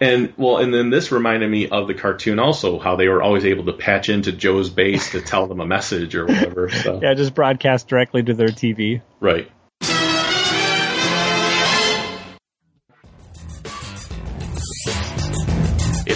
[0.00, 3.44] And well, and then this reminded me of the cartoon also, how they were always
[3.44, 6.70] able to patch into Joe's base to tell them a message or whatever.
[6.70, 9.02] So Yeah, just broadcast directly to their TV.
[9.20, 9.50] right.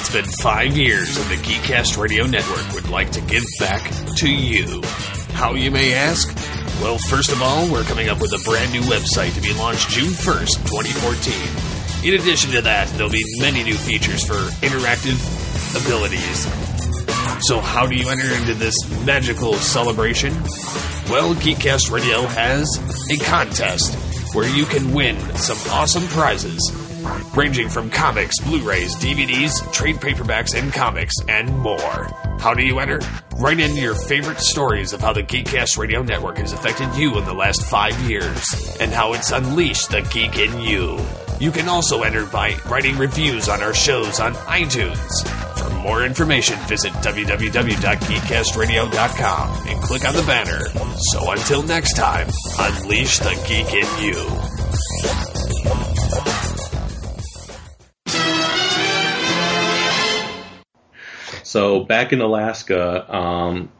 [0.08, 3.82] It's been five years, and the Geekcast Radio Network would like to give back
[4.16, 4.80] to you.
[5.34, 6.34] How, you may ask?
[6.80, 9.90] Well, first of all, we're coming up with a brand new website to be launched
[9.90, 12.08] June 1st, 2014.
[12.08, 14.32] In addition to that, there'll be many new features for
[14.64, 15.20] interactive
[15.76, 16.44] abilities.
[17.46, 20.32] So, how do you enter into this magical celebration?
[21.10, 22.66] Well, Geekcast Radio has
[23.10, 23.94] a contest
[24.34, 26.87] where you can win some awesome prizes
[27.34, 32.08] ranging from comics, Blu-rays, DVDs, trade paperbacks, and comics, and more.
[32.40, 33.00] How do you enter?
[33.36, 37.24] Write in your favorite stories of how the Geekcast Radio Network has affected you in
[37.24, 40.98] the last five years, and how it's unleashed the geek in you.
[41.40, 45.24] You can also enter by writing reviews on our shows on iTunes.
[45.56, 50.66] For more information, visit www.geekcastradio.com and click on the banner.
[51.12, 52.26] So until next time,
[52.58, 54.47] unleash the geek in you.
[61.48, 63.70] So back in Alaska, um,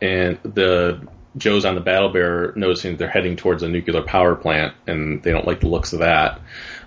[0.00, 1.06] and the
[1.36, 5.22] Joe's on the Battle Bear noticing that they're heading towards a nuclear power plant, and
[5.22, 6.40] they don't like the looks of that.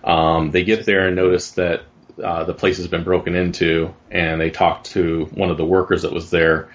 [0.04, 1.84] Um, they get there and notice that
[2.24, 6.02] uh, the place has been broken into, and they talk to one of the workers
[6.02, 6.70] that was there.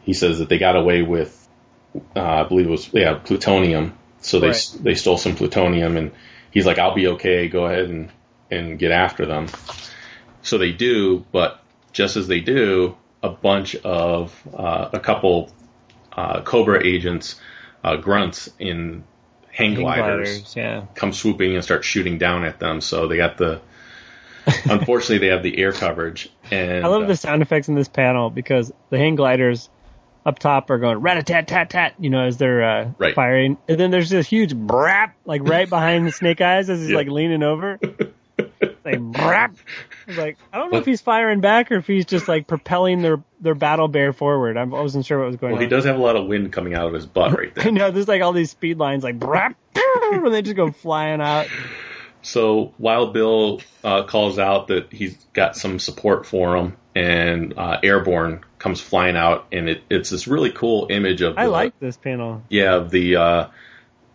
[0.00, 1.46] He says that they got away with,
[2.16, 3.98] uh, I believe it was yeah plutonium.
[4.22, 4.76] So they Right.
[4.80, 6.10] they stole some plutonium, and
[6.50, 7.48] he's like, "I'll be okay.
[7.48, 8.08] Go ahead and
[8.50, 9.48] and get after them."
[10.40, 11.61] So they do, but
[11.92, 15.50] just as they do, a bunch of uh, a couple
[16.12, 17.40] uh, Cobra agents,
[17.84, 19.04] uh, grunts in
[19.50, 20.86] hang gliders, yeah.
[20.94, 22.80] come swooping and start shooting down at them.
[22.80, 23.60] So they got the.
[24.64, 27.86] unfortunately, they have the air coverage, and I love uh, the sound effects in this
[27.86, 29.70] panel because the hang gliders
[30.26, 33.14] up top are going rat a tat tat tat, you know, as they're uh, Right.
[33.14, 36.90] firing, and then there's this huge brap like right behind the Snake Eyes as he's
[36.90, 36.96] Yeah.
[36.96, 37.78] like leaning over.
[38.84, 39.56] like brap.
[40.08, 43.02] I like, I don't know if he's firing back or if he's just like propelling
[43.02, 44.56] their their battle bear forward.
[44.56, 45.58] I wasn't sure what was going on.
[45.58, 47.66] Well, he does have a lot of wind coming out of his butt right there.
[47.68, 49.54] I know there's like all these speed lines like brap,
[50.12, 51.48] and they just go flying out.
[52.22, 57.80] So Wild Bill uh, calls out that he's got some support for him, and uh,
[57.82, 61.80] Airborne comes flying out, and it, it's this really cool image of I the, like
[61.80, 62.42] this panel.
[62.48, 63.48] yeah of the uh,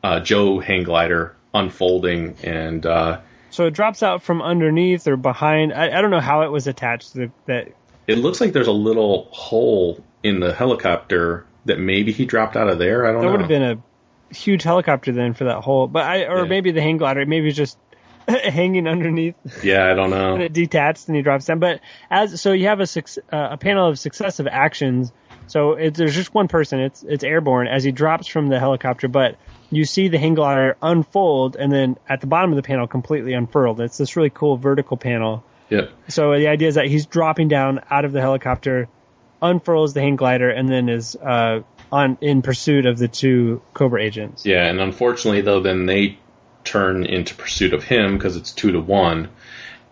[0.03, 5.73] uh, Joe hang glider unfolding, and uh, So it drops out from underneath or behind.
[5.73, 7.67] I, I don't know how it was attached to the, that.
[8.07, 12.69] it looks like there's a little hole in the helicopter that maybe he dropped out
[12.69, 13.05] of there.
[13.05, 13.31] I don't That know.
[13.31, 15.87] would have been a huge helicopter then for that hole.
[15.87, 16.49] But I or Yeah.
[16.49, 17.25] maybe the hang glider.
[17.25, 17.77] Maybe it's just
[18.27, 20.33] hanging underneath yeah, I don't know.
[20.35, 21.59] and it detached and he drops down.
[21.59, 21.79] But
[22.09, 22.87] as so you have a
[23.31, 25.11] uh, a panel of successive actions.
[25.47, 26.79] So it, there's just one person.
[26.79, 29.37] It's it's airborne as he drops from the helicopter, but
[29.69, 33.33] you see the hang glider unfold and then at the bottom of the panel completely
[33.33, 33.81] unfurled.
[33.81, 35.43] It's this really cool vertical panel.
[35.69, 35.91] Yep.
[36.07, 38.87] So the idea is that he's dropping down out of the helicopter,
[39.41, 44.01] unfurls the hang glider, and then is uh, on in pursuit of the two Cobra
[44.01, 44.45] agents.
[44.45, 46.17] Yeah, and unfortunately, though, then they
[46.63, 49.29] turn into pursuit of him because it's two to one,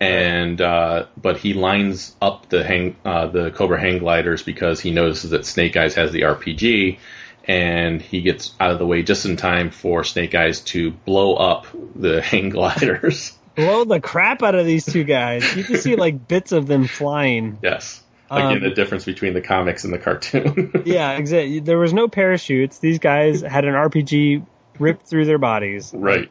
[0.00, 4.90] and uh, but he lines up the hang uh, the Cobra hang gliders because he
[4.90, 6.98] notices that Snake Eyes has the RPG,
[7.46, 11.34] and he gets out of the way just in time for Snake Eyes to blow
[11.34, 13.32] up the hang gliders.
[13.54, 15.56] Blow the crap out of these two guys.
[15.56, 17.58] You can see like bits of them flying.
[17.62, 18.02] yes.
[18.28, 20.72] Again, Um, the difference between the comics and the cartoon.
[20.84, 21.60] Yeah, exactly.
[21.60, 22.78] There was no parachutes.
[22.78, 24.44] These guys had an RPG
[24.80, 25.92] ripped through their bodies.
[25.94, 26.28] Right.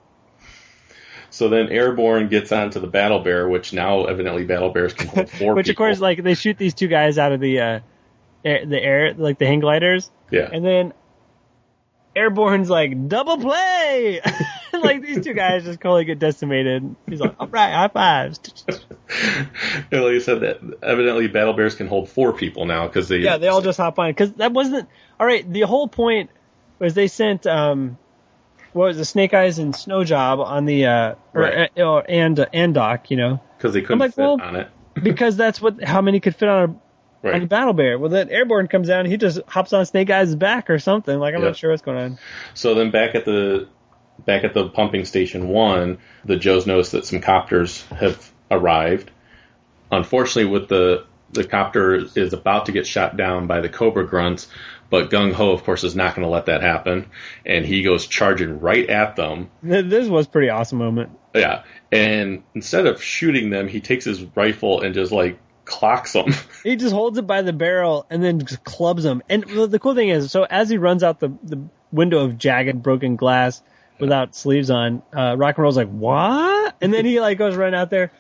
[1.36, 5.30] So then Airborne gets onto the Battle Bear, which now evidently Battle Bears can hold
[5.40, 7.80] four Which of course, like they shoot these two guys out of the uh,
[8.46, 10.50] air, the air, like the hang gliders, yeah.
[10.50, 10.94] and then
[12.16, 14.22] Airborne's like double play.
[14.74, 16.96] like these two guys just totally get decimated.
[17.06, 18.40] He's like, all right, high fives.
[19.92, 23.18] And like you said, that evidently Battle Bears can hold four people now because they
[23.18, 25.48] Yeah, they all just hop on because that wasn't all right.
[25.48, 26.32] The whole point
[26.80, 28.00] was they sent um,
[28.76, 31.72] what was the Snake Eyes and Snow Job on the uh, or, Right.
[31.78, 34.56] uh, or- and uh, and Doc, you know, because they couldn't like, fit well- on
[34.58, 34.70] it.
[35.02, 36.80] because that's what how many could fit on
[37.24, 37.98] a on a battle bear.
[37.98, 41.18] Well, then Airborne comes down, he just hops on Snake Eyes' back or something.
[41.18, 41.48] Like I'm Yeah.
[41.48, 42.20] not sure what's going on.
[42.54, 43.68] So then back at the
[44.26, 49.10] back at the pumping station one, the Joes notice that some copters have arrived.
[49.92, 54.48] Unfortunately, with the the copter is about to get shot down by the Cobra grunts,
[54.90, 57.10] but Gung Ho, of course, is not going to let that happen,
[57.46, 59.50] and he goes charging right at them.
[59.62, 61.12] This was a pretty awesome moment.
[61.34, 66.34] Yeah, and instead of shooting them, he takes his rifle and just like clocks them.
[66.64, 69.22] He just holds it by the barrel and then just clubs them.
[69.30, 72.38] And the the cool thing is, so as he runs out the, the window of
[72.38, 73.62] jagged, broken glass
[74.00, 76.76] without sleeves on, uh, Rock and Roll's like, what?
[76.82, 78.12] And then he like goes running out there,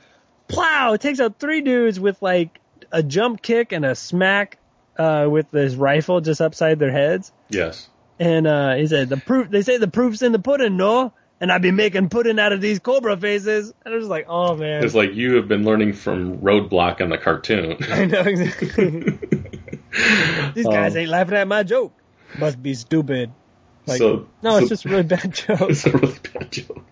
[0.47, 2.59] plow, takes out three dudes with like
[2.91, 4.57] a jump kick and a smack,
[4.97, 7.31] uh, with his rifle just upside their heads.
[7.49, 7.89] yes.
[8.17, 11.11] And, uh, he said, the proof, they say the proof's in the pudding, no?
[11.41, 13.73] And I be making pudding out of these cobra faces.
[13.83, 14.85] And I was like, oh man.
[14.85, 17.75] It's like you have been learning from Roadblock on the cartoon.
[17.91, 18.99] I know exactly.
[20.53, 21.93] These guys Um, ain't laughing at my joke.
[22.39, 23.31] Must be stupid.
[23.85, 25.69] Like, So- no, it's so- just a really bad joke.
[25.69, 26.85] It's a really bad joke.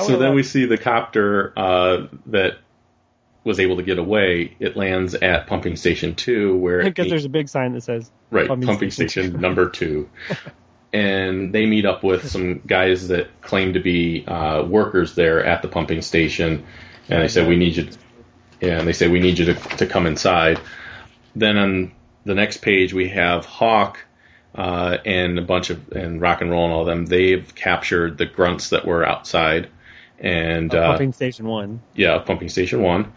[0.00, 2.58] So then we see the copter uh, that
[3.46, 4.56] was able to get away.
[4.58, 8.48] It lands at pumping station two, where Because there's a big sign that says right
[8.48, 10.10] pumping pumping, station station, number two.
[10.92, 15.60] And they meet up with some guys that claim to be uh, workers there at
[15.60, 16.64] the pumping station,
[17.10, 17.82] and they say we need you.
[17.86, 17.98] To,
[18.60, 20.58] yeah, and they say we need you to, to come inside.
[21.34, 21.92] Then on
[22.24, 23.98] the next page we have Hawk
[24.54, 27.04] uh, and a bunch of and rock and roll and all of them.
[27.04, 29.68] They've captured the grunts that were outside,
[30.18, 31.80] and uh, pumping station one.
[31.94, 33.12] yeah, pumping station one.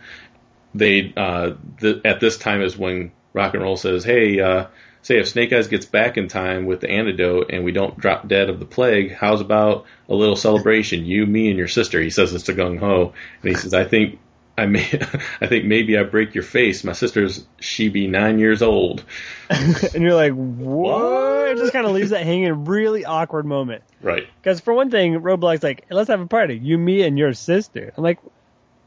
[0.75, 4.67] They uh, the, at this time is when rock and roll says, "Hey, uh,
[5.01, 8.27] say if Snake Eyes gets back in time with the antidote and we don't drop
[8.27, 11.05] dead of the plague, how's about a little celebration?
[11.05, 13.85] You, me, and your sister." He says this to Gung Ho, and he says, "I
[13.85, 14.19] think."
[14.59, 14.81] I may,
[15.41, 16.83] I think maybe I break your face.
[16.83, 19.03] My sister's she be nine years old,
[19.49, 21.49] and you're like, what?
[21.49, 22.65] It just kind of leaves that hanging.
[22.65, 23.83] Really awkward moment.
[24.01, 24.27] right?
[24.41, 26.59] Because for one thing, Rock and Roll's like, let's have a party.
[26.61, 27.93] You, me, and your sister.
[27.97, 28.19] I'm like,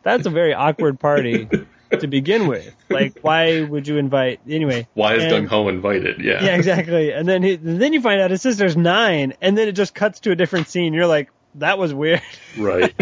[0.03, 1.49] that's a very awkward party
[1.91, 2.75] to begin with.
[2.89, 4.41] Like, why would you invite?
[4.49, 4.87] Anyway.
[4.95, 6.21] Why is Gung Ho invited?
[6.21, 7.13] Yeah, Yeah, exactly.
[7.13, 10.21] And then he, then you find out his sister's nine, and then it just cuts
[10.21, 10.95] to a different scene.
[10.95, 12.23] You're like, that was weird.
[12.59, 12.95] right.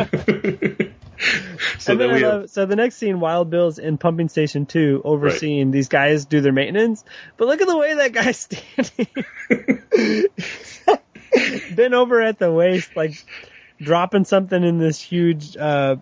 [1.79, 4.29] so and then then we I have, so the next scene, Wild Bill's in pumping
[4.29, 7.05] station two, overseeing these guys do their maintenance.
[7.37, 9.09] But look at the way that guy's standing,
[11.77, 13.25] bent over at the waist, like
[13.81, 15.97] dropping something in this huge uh,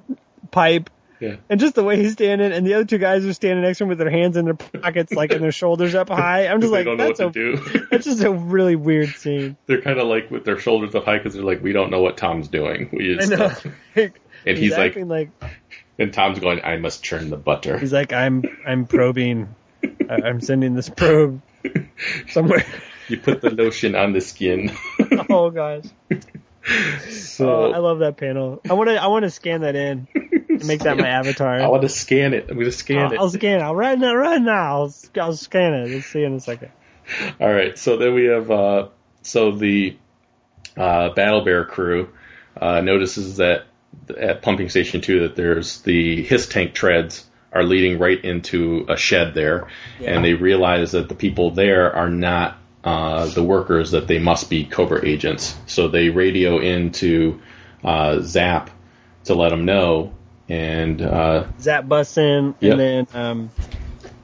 [0.51, 0.91] pipe.
[1.21, 1.37] yeah.
[1.51, 3.85] And just the way he's standing, and the other two guys are standing next to
[3.85, 6.47] him with their hands in their pockets, like and their shoulders up high.
[6.47, 7.87] I'm just like, don't know what that's to a, do.
[7.91, 9.57] that's just a really weird scene.
[9.67, 12.03] they're kind of like with their shoulders up high because they're like, we don't know
[12.03, 12.89] what Tom's doing.
[12.93, 14.09] We I just know.
[14.47, 15.31] And he's, like, like
[15.99, 17.79] and Tom's going, I must churn the butter.
[17.79, 19.55] he's like I'm I'm probing.
[20.09, 21.43] I'm sending this probe
[22.29, 22.65] somewhere.
[23.09, 24.73] You put the lotion on the skin.
[25.31, 25.85] Oh gosh.
[27.11, 28.61] so Oh, I love that panel.
[28.69, 29.03] I want to.
[29.03, 30.09] I want to scan that in.
[30.15, 31.61] and Make that my avatar.
[31.61, 32.47] I want to scan it.
[32.49, 33.19] I'm going to scan I'll, it.
[33.19, 33.63] I'll scan it.
[33.63, 34.15] I'll right now.
[34.15, 34.83] Right now.
[34.83, 35.91] I'll, I'll scan it.
[35.91, 36.71] Let's see in a second.
[37.41, 37.79] All right.
[37.79, 38.89] So then we have uh,
[39.23, 39.97] so the
[40.77, 42.09] uh, Battle Bear crew
[42.61, 43.65] uh, notices that
[44.17, 48.97] at pumping station two that there's the HISS tank treads are leading right into a
[48.97, 49.69] shed there,
[50.05, 54.49] and they realize that the people there are not uh, the workers that they must
[54.51, 55.57] be Cobra agents.
[55.67, 57.41] So they radio into
[57.83, 58.71] uh, Zap
[59.25, 60.13] to let them know,
[60.49, 62.73] and uh, Zap busts in, Yep.
[62.73, 63.51] and then um,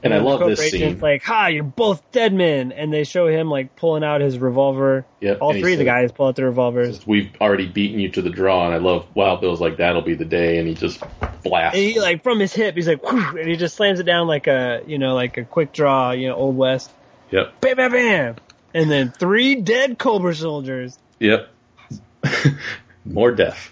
[0.04, 1.00] and I love this scene.
[1.00, 5.06] Like, ha, you're both dead men, and they show him like pulling out his revolver.
[5.20, 7.06] Yep, All and three of the guys pull out their revolvers.
[7.06, 10.14] We've already beaten you to the draw, and I love Wild Bill's like that'll be
[10.14, 11.02] the day, and he just
[11.42, 11.78] blasts.
[11.78, 14.26] And he like from his hip, he's like, whew, and he just slams it down
[14.26, 16.92] like a you know like a quick draw, you know, old west.
[17.30, 17.60] Yep.
[17.62, 18.36] Bam, bam, bam,
[18.74, 20.98] and then three dead Cobra soldiers.
[21.18, 21.48] Yep.
[23.06, 23.70] More death.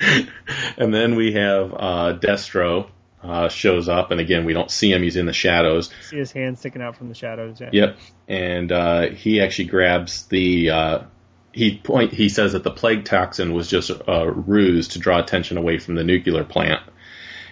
[0.76, 2.88] and then we have uh, Destro
[3.22, 5.02] uh, shows up, and again, we don't see him.
[5.02, 5.90] He's in the shadows.
[6.08, 7.60] See his hand sticking out from the shadows.
[7.60, 7.68] Yeah.
[7.72, 7.98] Yep.
[8.28, 10.70] And uh, he actually grabs the.
[10.70, 10.98] Uh,
[11.52, 12.12] he point.
[12.12, 15.94] He says that the plague toxin was just a ruse to draw attention away from
[15.94, 16.80] the nuclear plant.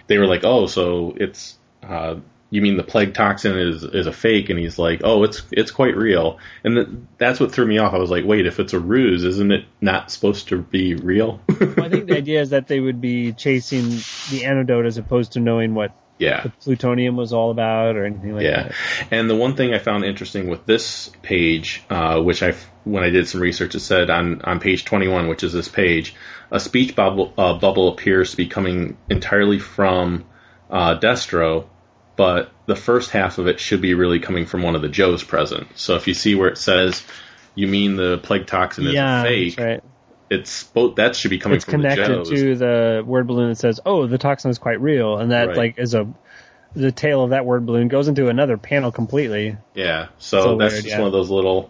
[0.07, 2.15] They were like, "Oh, so it's uh,
[2.51, 5.71] you mean the plague toxin is is a fake?" And he's like, "Oh, it's it's
[5.71, 6.87] quite real." And th-
[7.17, 7.93] that's what threw me off.
[7.93, 11.41] I was like, "Wait, if it's a ruse, isn't it not supposed to be real?"
[11.59, 13.89] Well, I think the idea is that they would be chasing
[14.29, 16.43] the antidote as opposed to knowing what yeah.
[16.43, 18.73] the plutonium was all about or anything like Yeah, that.
[19.09, 23.09] and the one thing I found interesting with this page, uh, which I when I
[23.09, 26.13] did some research, it said on on page 21, which is this page,
[26.51, 30.25] a speech bubble uh, bubble appears to be coming entirely from
[30.69, 31.65] uh, Destro,
[32.15, 35.23] but the first half of it should be really coming from one of the Joes
[35.23, 35.67] present.
[35.75, 37.03] So if you see where it says,
[37.55, 39.83] "You mean the plague toxin is Yeah, fake?" that's right.
[40.29, 42.29] It's both that should be coming It's from the connected Joes.
[42.29, 45.57] to the word balloon that says, "Oh, the toxin is quite real," and that Right.
[45.57, 46.07] like is a
[46.73, 49.57] the tail of that word balloon goes into another panel completely.
[49.75, 50.99] Yeah, so, So that's weird, just yeah.
[50.99, 51.69] one of those little,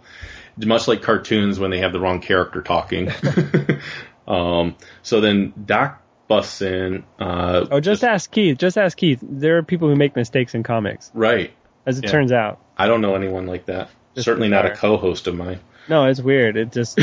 [0.58, 3.10] much like cartoons when they have the wrong character talking.
[4.28, 6.01] um, so then Doc
[6.32, 7.04] busts in.
[7.20, 8.58] Uh, Oh, just ask Keith.
[8.58, 9.20] Just ask Keith.
[9.22, 11.52] There are people who make mistakes in comics, right.
[11.86, 12.12] as it Yeah.
[12.12, 12.60] turns out.
[12.78, 13.90] I don't know anyone like that.
[14.16, 15.60] Just Certainly not a co-host of mine.
[15.90, 16.56] No, it's weird.
[16.56, 16.98] It just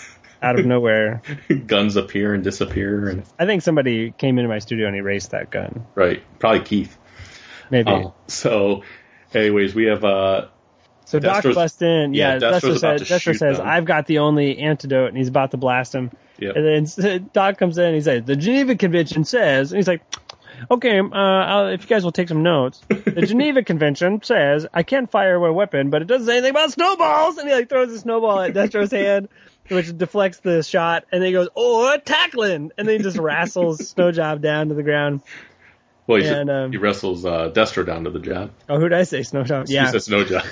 [0.42, 1.22] out of nowhere.
[1.66, 5.50] Guns appear and disappear, and I think somebody came into my studio and erased that
[5.50, 5.86] gun.
[5.94, 6.98] right, probably Keith.
[7.70, 7.88] Maybe.
[7.90, 8.82] Um, so,
[9.32, 10.46] anyways, we have uh,
[11.04, 12.14] So Doc Destro's- busts in.
[12.14, 13.66] yeah, Yeah, Destro says, Destro says, them.
[13.66, 16.10] "I've got the only antidote," and he's about to blast him.
[16.38, 16.56] Yep.
[16.56, 16.64] And
[17.04, 20.02] then Doc comes in and he says, "The Geneva Convention says," and he's like,
[20.70, 24.82] "Okay, uh, I'll, if you guys will take some notes, the Geneva Convention says I
[24.84, 27.92] can't fire a weapon, but it doesn't say anything about snowballs." And he like throws
[27.92, 29.28] a snowball at Destro's hand,
[29.68, 33.78] which deflects the shot, and then he goes, "Oh, tackling," and then he just wrestles
[33.94, 35.20] Snowjob down to the ground.
[36.06, 38.50] Well, he, and, um, he wrestles uh, Destro down to the job.
[38.68, 39.20] Oh, who did I say?
[39.20, 39.68] Snowjob.
[39.68, 39.90] He Yeah.
[39.90, 40.44] says no job.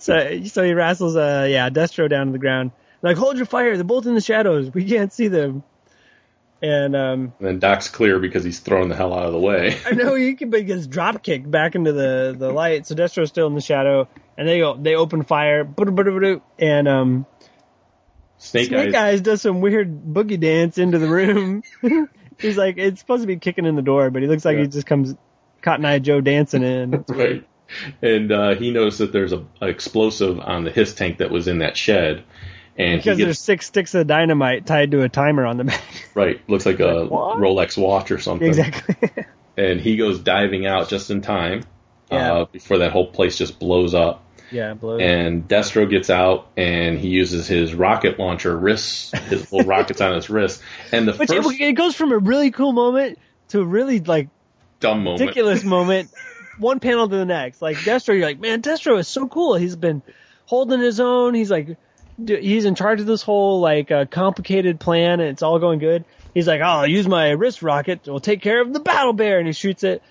[0.00, 2.72] so so he wrestles uh yeah Destro down to the ground.
[3.02, 4.72] Like hold your fire, they're both in the shadows.
[4.72, 5.62] We can't see them.
[6.62, 9.78] And um and then Doc's clear because he's throwing the hell out of the way.
[9.84, 12.86] I know he can but he gets drop kicked back into the the light.
[12.86, 15.68] So Destro's still in the shadow, and they go they open fire,
[16.58, 17.26] and um
[18.38, 21.62] Snake, Snake Eyes Eyes does some weird boogie dance into the room.
[22.38, 24.62] He's like it's supposed to be kicking in the door, but he looks like Yeah.
[24.62, 25.14] he just comes
[25.62, 27.04] Cotton Eye Joe dancing in.
[27.08, 27.46] right?
[28.02, 31.48] And uh, he knows that there's a, a explosive on the HISS tank that was
[31.48, 32.22] in that shed,
[32.76, 35.82] and Because he there's six sticks of dynamite tied to a timer on the back.
[36.14, 36.40] right.
[36.48, 37.38] Looks like a what?
[37.38, 38.46] Rolex watch or something.
[38.48, 39.24] exactly.
[39.56, 41.62] And he goes diving out just in time
[42.10, 42.32] Yeah.
[42.32, 44.24] uh, before that whole place just blows up.
[44.50, 45.00] Yeah, blows.
[45.02, 50.14] And Destro gets out and he uses his rocket launcher wrists, his little rockets on
[50.14, 50.62] his wrist.
[50.92, 54.28] And the Which first it, goes from a really cool moment to a really like
[54.80, 56.10] dumb moment, ridiculous moment,
[56.58, 57.62] one panel to the next.
[57.62, 59.54] Like Destro, you're like, man, Destro is so cool.
[59.54, 60.02] He's been
[60.46, 61.34] holding his own.
[61.34, 61.76] He's like,
[62.24, 66.04] he's in charge of this whole like uh, complicated plan, and it's all going good.
[66.32, 68.00] He's like, oh, I'll use my wrist rocket.
[68.06, 70.02] We'll take care of the battle bear, and he shoots it.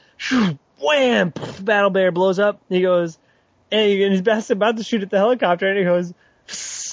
[0.79, 1.33] Wham!
[1.61, 2.61] Battle bear blows up.
[2.69, 3.17] He goes,
[3.73, 6.13] and he- and he's best about to shoot at the helicopter, and he goes,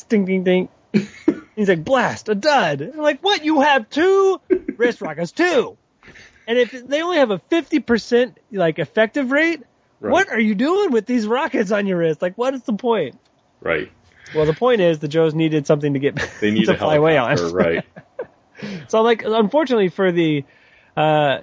[0.09, 0.69] ding, ding, ding.
[1.57, 2.81] He's like, blast, a dud.
[2.81, 3.45] I'm like, what?
[3.45, 4.41] You have two
[4.77, 5.77] wrist rockets, two.
[6.47, 9.63] And if they only have a 50% like effective rate,
[10.01, 10.11] Right.
[10.13, 12.23] what are you doing with these rockets on your wrist?
[12.23, 13.19] Like, what is the point?
[13.61, 13.93] right?
[14.33, 16.95] Well, the point is the Joes needed something to get They need to a fly
[16.97, 17.37] away on.
[17.53, 17.85] right?
[18.89, 20.45] So like, unfortunately for the,
[20.97, 21.39] uh,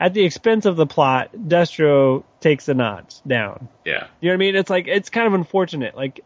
[0.00, 3.68] at the expense of the plot, Destro takes the notch down.
[3.84, 4.06] Yeah.
[4.20, 4.56] You know what I mean?
[4.56, 5.96] It's like it's kind of unfortunate.
[5.96, 6.24] Like,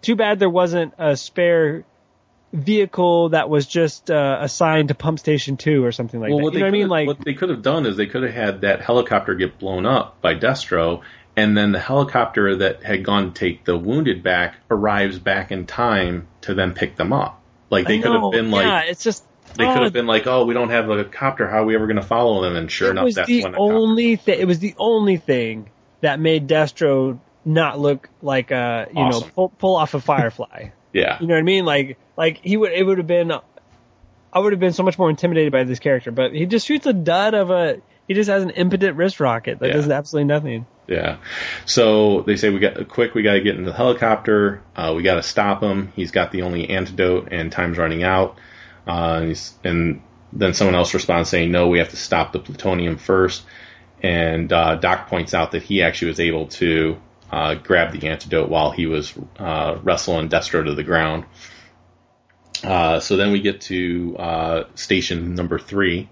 [0.00, 1.84] too bad there wasn't a spare
[2.54, 6.36] vehicle that was just uh, assigned to Pump Station Two or something like that.
[6.36, 6.88] You know what I mean?
[6.88, 9.84] Like, what they could have done is they could have had that helicopter get blown
[9.84, 11.02] up by Destro,
[11.36, 15.66] and then the helicopter that had gone to take the wounded back arrives back in
[15.66, 17.42] time to then pick them up.
[17.68, 19.22] Like they could have been like yeah, it's just
[19.54, 21.48] they oh, could have been like, oh, we don't have a copter.
[21.48, 22.56] How are we ever going to follow them?
[22.56, 24.40] And sure enough, that's the when the only thing.
[24.40, 25.70] It was the only thing
[26.00, 30.70] that made Destro not look like a you know pull, pull off a Firefly.
[30.90, 31.66] Yeah, You know what I mean?
[31.66, 35.10] Like like he would it would have been I would have been so much more
[35.10, 38.42] intimidated by this character, but he just shoots a dud of a he just has
[38.42, 39.74] an impotent wrist rocket that Yeah.
[39.74, 40.66] does absolutely nothing.
[40.86, 41.18] Yeah.
[41.66, 43.14] So they say we got quick.
[43.14, 44.62] We got to get into the helicopter.
[44.74, 45.92] Uh, we got to stop him.
[45.94, 48.38] He's got the only antidote, and time's running out.
[48.88, 53.44] Uh, and, then someone else responds saying, "No, we have to stop the plutonium first.
[54.02, 56.98] And uh, Doc points out that he actually was able to
[57.30, 61.24] uh, grab the antidote while he was uh, wrestling Destro to the ground.
[62.62, 66.08] Uh, so then we get to uh, station number three.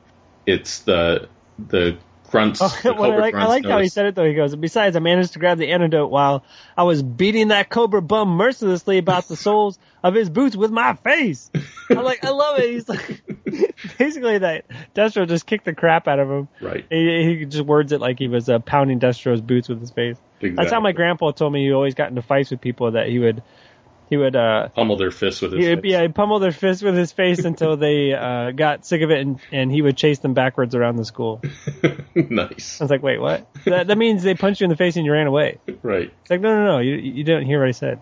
[0.46, 1.98] It's the the
[2.30, 2.60] grunts.
[2.84, 4.24] Well, I like I like how he said it though.
[4.24, 6.44] He goes, besides, I managed to grab the antidote while
[6.76, 10.94] I was beating that cobra bum mercilessly about the soles of his boots with my
[10.94, 11.50] face.
[11.90, 12.70] I'm like, I love it.
[12.70, 13.22] He's like,
[13.98, 14.64] basically that
[14.94, 16.48] Destro just kicked the crap out of him.
[16.60, 16.84] Right.
[16.90, 20.16] He, he just words it like he was uh, pounding Destro's boots with his face.
[20.40, 23.18] That's how my grandpa told me he always got into fights with people that he
[23.18, 23.42] would,
[24.08, 25.84] he would, uh, pummel their fists with his he face.
[25.84, 29.20] yeah, he'd pummel their fist with his face until they, uh, got sick of it
[29.20, 31.42] and, and he would chase them backwards around the school.
[32.14, 32.80] nice.
[32.80, 33.46] I was like, wait, what?
[33.64, 35.58] That, that means they punched you in the face and you ran away.
[35.82, 36.12] Right.
[36.22, 38.00] It's like, no, no, no, you, you didn't hear what I said.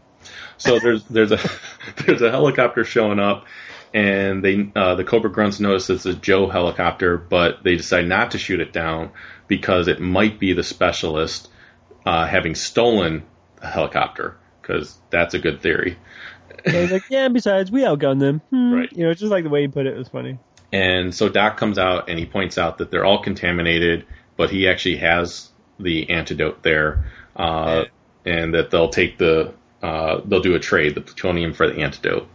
[0.57, 1.39] So there's there's a
[2.07, 3.47] there's a helicopter showing up,
[3.93, 8.33] and they uh, the Cobra Grunts notice it's a Joe helicopter, but they decide not
[8.33, 9.11] to shoot it down
[9.47, 11.51] because it might be the specialist
[12.07, 13.25] uh, having stolen
[13.61, 14.37] the helicopter.
[14.67, 15.99] Because that's a good theory.
[16.67, 18.41] So like, yeah, besides, we outgunned them.
[18.51, 18.73] Hmm.
[18.73, 18.93] Right.
[18.93, 20.39] You know, it's just like the way he put it was funny.
[20.73, 24.07] And so Doc comes out and he points out that they're all contaminated,
[24.37, 27.05] but he actually has the antidote there,
[27.37, 27.85] uh,
[28.25, 29.53] and that they'll take the
[29.83, 32.27] uh, they'll do a trade, the plutonium for the antidote.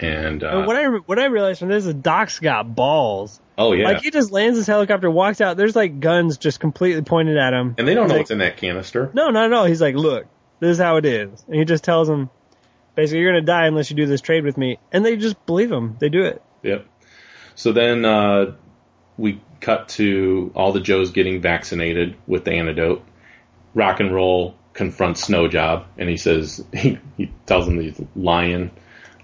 [0.00, 3.40] And uh, what I what I realized from this is Doc's got balls.
[3.58, 5.56] oh yeah, Like he just lands his helicopter, walks out.
[5.56, 7.74] There's like guns just completely pointed at him.
[7.76, 9.10] and they don't know like, what's in that canister.
[9.12, 9.64] No, not at all.
[9.64, 10.26] He's like, look,
[10.60, 12.30] this is how it is, and he just tells them,
[12.94, 15.70] basically, you're gonna die unless you do this trade with me, and they just believe
[15.70, 15.96] him.
[15.98, 16.42] They do it.
[16.62, 16.86] Yep.
[17.54, 18.56] So then uh,
[19.16, 23.04] we cut to all the Joes getting vaccinated with the antidote.
[23.74, 28.70] Rock and roll confronts Snow Job, and he says he, he tells him he's lying.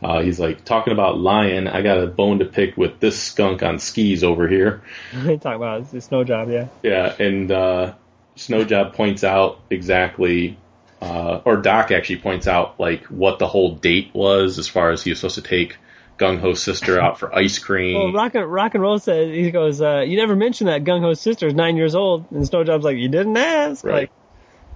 [0.02, 1.66] Uh, he's like talking about lying.
[1.66, 4.82] I got a bone to pick with this skunk on skis over here.
[5.14, 6.68] they talk about it's snow job, yeah.
[6.82, 7.94] Yeah, and uh,
[8.36, 10.58] Snow Job points out exactly,
[11.04, 15.02] uh, or Doc actually points out like what the whole date was as far as
[15.02, 15.76] he was supposed to take
[16.18, 17.96] Gung Ho's sister out for ice cream.
[17.96, 21.00] Well, rock and rock and roll says he goes, uh, you never mentioned that Gung
[21.00, 23.94] Ho's sister is nine years old, and Snow Job's like, you didn't ask, Right.
[23.94, 24.10] like,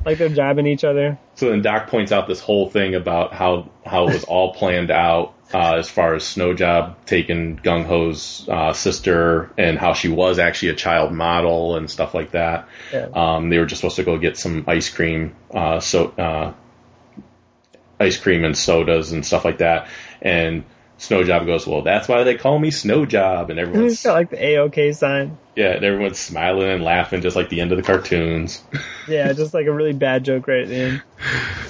[0.04, 1.18] like they're jabbing each other.
[1.36, 4.90] So then Doc points out this whole thing about how how it was all planned
[4.90, 10.08] out uh, as far as Snow Job taking Gung Ho's uh, sister and how she
[10.08, 12.68] was actually a child model and stuff like that.
[12.92, 13.08] Yeah.
[13.14, 16.52] Um, they were just supposed to go get some ice cream, uh, so uh,
[17.98, 19.88] ice cream and sodas and stuff like that.
[20.20, 20.64] And
[20.98, 24.36] Snowjob goes, "Well, that's why they call me Snowjob," and He's everyone's got like the
[24.36, 25.38] AOK sign.
[25.54, 28.62] yeah, and everyone's smiling and laughing just like the end of the cartoons.
[29.08, 31.02] Yeah, just like a really bad joke right at the end.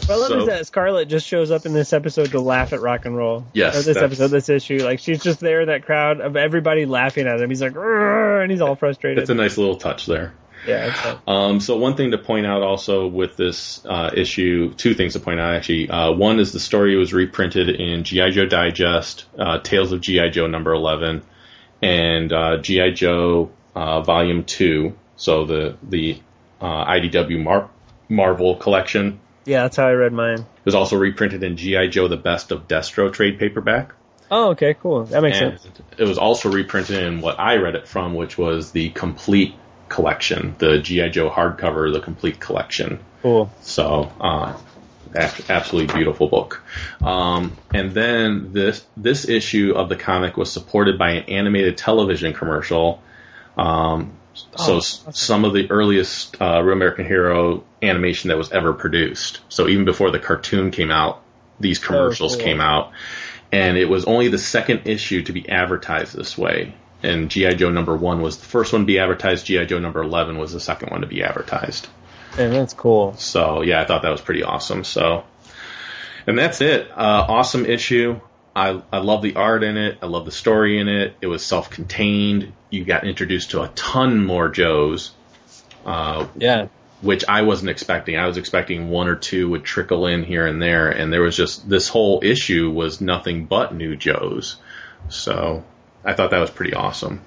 [0.01, 2.72] But I love So- is that Scarlett just shows up in this episode to laugh
[2.72, 3.45] at rock and roll.
[3.53, 4.79] Yes, Or this episode, this issue.
[4.83, 7.49] Like she's just there in that crowd of everybody laughing at him.
[7.49, 9.20] He's like, and he's all frustrated.
[9.20, 10.33] It's a nice little touch there.
[10.66, 11.18] Yeah.
[11.26, 15.20] Um, so one thing to point out also with this uh, issue, two things to
[15.20, 15.88] point out actually.
[15.90, 20.30] Uh, one is the story was reprinted in GI Joe Digest, uh, Tales of GI
[20.30, 21.22] Joe number eleven,
[21.82, 24.96] and uh, GI Joe uh, Volume Two.
[25.16, 26.20] So the the
[26.61, 27.70] uh, IDW Mar-
[28.09, 30.38] Marvel collection Yeah, that's how I read mine.
[30.40, 33.92] It was also reprinted in GI Joe: The Best of Destro trade paperback.
[34.30, 35.04] Oh, okay, cool.
[35.04, 35.80] That makes And sense.
[35.96, 39.54] it was also reprinted in what I read it from, which was the complete
[39.89, 42.99] collection, the GI Joe hardcover, the complete collection.
[43.22, 43.51] Cool.
[43.62, 44.57] So, uh,
[45.14, 46.62] absolutely beautiful book.
[47.03, 52.32] Um, and then this this issue of the comic was supported by an animated television
[52.34, 53.03] commercial.
[53.57, 54.12] Um,
[54.57, 58.72] so Oh, s- some of the earliest uh, Real American Hero animation that was ever
[58.72, 59.41] produced.
[59.49, 61.22] So even before the cartoon came out,
[61.59, 62.45] these commercials cool.
[62.45, 62.93] came out,
[63.51, 66.72] and it was only the second issue to be advertised this way.
[67.03, 69.46] And GI Joe number one was the first one to be advertised.
[69.46, 71.86] GI Joe number eleven was the second one to be advertised.
[72.38, 73.14] And that's cool.
[73.14, 74.84] So yeah, I thought that was pretty awesome.
[74.84, 75.24] So,
[76.26, 76.90] and that's it.
[76.90, 78.20] Uh, awesome issue.
[78.55, 79.99] I I love the art in it.
[80.03, 81.14] I love the story in it.
[81.20, 82.53] It was self-contained.
[82.70, 85.12] You got introduced to a ton more Joes.
[85.86, 86.66] Uh, Yeah.
[87.01, 88.18] which I wasn't expecting.
[88.18, 91.36] I was expecting one or two would trickle in here and there, and there was
[91.36, 94.57] just this whole issue was nothing but new Joes.
[95.09, 95.62] So
[96.09, 97.20] I thought that was pretty awesome.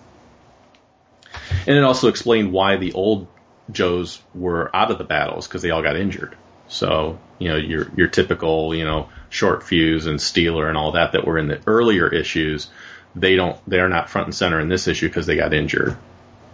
[1.68, 3.28] And it also explained why the old
[3.72, 6.36] Joes were out of the battles because they all got injured.
[6.68, 11.26] So you know your your typical you know Short-Fuze and Steeler and all that that
[11.26, 12.70] were in the earlier issues,
[13.16, 15.96] they don't they're not front and center in this issue because they got injured.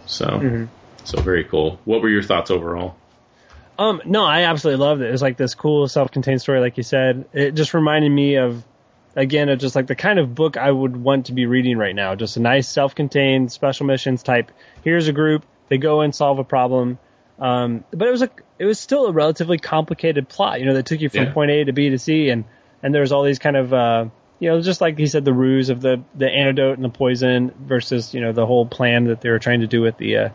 [0.06, 0.68] So
[1.04, 1.80] so very cool.
[1.84, 2.96] What were your thoughts overall?
[3.78, 5.08] Um, no, I absolutely loved it.
[5.08, 7.26] It was like this cool self-contained story, like you said.
[7.32, 8.64] It just reminded me of,
[9.18, 11.94] again, of just like the kind of book I would want to be reading right
[11.94, 12.14] now.
[12.14, 14.52] Just a nice self-contained special missions type.
[14.84, 15.44] Here's a group.
[15.68, 16.98] They go and solve a problem.
[17.38, 20.86] Um, but it was a, it was still a relatively complicated plot, you know, that
[20.86, 21.32] took you from Yeah.
[21.32, 22.44] point A to B to C and,
[22.82, 24.06] and there was all these kind of, uh,
[24.40, 27.52] you know, just like he said, the ruse of the, the antidote and the poison
[27.60, 30.28] versus, you know, the whole plan that they were trying to do with the, uh,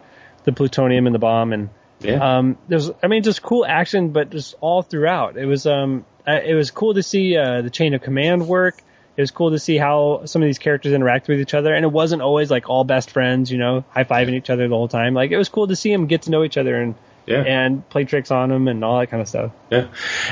[0.43, 1.69] the plutonium and the bomb and,
[2.01, 2.37] Yeah.
[2.37, 5.37] um, there's, I mean, just cool action, but just all throughout.
[5.37, 8.77] It was, um, uh, it was cool to see uh, the chain of command work.
[9.15, 11.85] It was cool to see how some of these characters interact with each other, and
[11.85, 14.87] it wasn't always like all best friends, you know, high fiving each other the whole
[14.87, 15.13] time.
[15.13, 16.95] Like it was cool to see them get to know each other and
[17.25, 17.41] Yeah.
[17.41, 19.51] and play tricks on them and all that kind of stuff.
[19.69, 19.87] Yeah.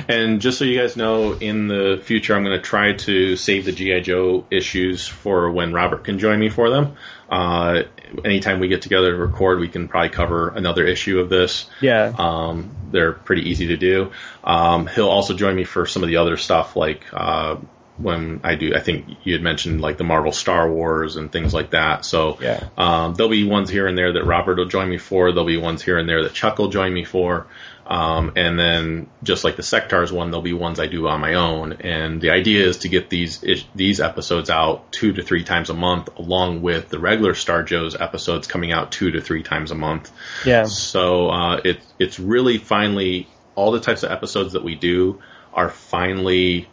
[0.08, 3.66] And just so you guys know, in the future, I'm going to try to save
[3.66, 4.02] the G.I.
[4.02, 6.96] Joe issues for when Robert can join me for them.
[7.30, 7.84] Uh,
[8.26, 11.70] anytime we get together to record, we can probably cover another issue of this.
[11.80, 12.14] Yeah.
[12.18, 14.12] Um, they're pretty easy to do.
[14.44, 17.56] Um, he'll also join me for some of the other stuff, like uh,
[18.04, 18.74] when I do.
[18.76, 22.06] I think you had mentioned like the Marvel Star Wars and things like that.
[22.06, 22.64] So Yeah.
[22.78, 25.32] um, there'll be ones here and there that Robert will join me for.
[25.32, 27.48] There'll be ones here and there that Chuck will join me for.
[27.86, 31.34] Um, and then just like the Sectaurs one, there'll be ones I do on my
[31.34, 31.74] own.
[31.82, 33.44] And the idea is to get these
[33.76, 37.96] these episodes out two to three times a month, along with the regular Star Joe's
[38.00, 40.10] episodes coming out two to three times a month.
[40.46, 40.64] Yeah.
[40.66, 45.22] So uh, it's it's really finally all the types of episodes that we do
[45.54, 46.70] are finally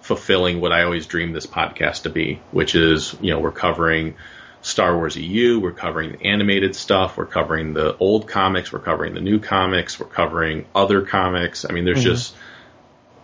[0.00, 4.14] fulfilling what I always dreamed this podcast to be, which is you know we're covering
[4.62, 9.14] Star Wars EU, we're covering the animated stuff, we're covering the old comics, we're covering
[9.14, 11.64] the new comics, we're covering other comics.
[11.68, 12.14] I mean, there's mm-hmm.
[12.14, 12.34] just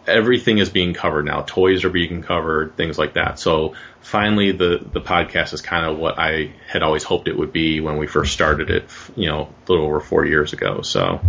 [0.07, 1.43] everything is being covered now.
[1.43, 3.39] Toys are being covered, things like that.
[3.39, 7.53] So finally, the the podcast is kind of what I had always hoped it would
[7.53, 8.85] be when we first started it.
[9.17, 10.83] You know, a little over four years ago.
[10.83, 11.21] So,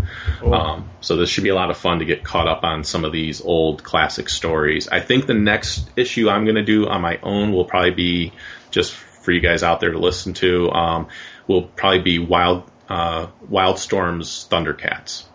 [0.44, 3.06] um, so this should be a lot of fun to get caught up on some
[3.06, 4.88] of these old classic stories.
[4.88, 8.34] I think the next issue I'm going to do on my own will probably be
[8.72, 10.72] just for you guys out there to listen to.
[10.72, 11.08] Um,
[11.48, 15.27] will probably be Wild uh, Wildstorm's Thundercats.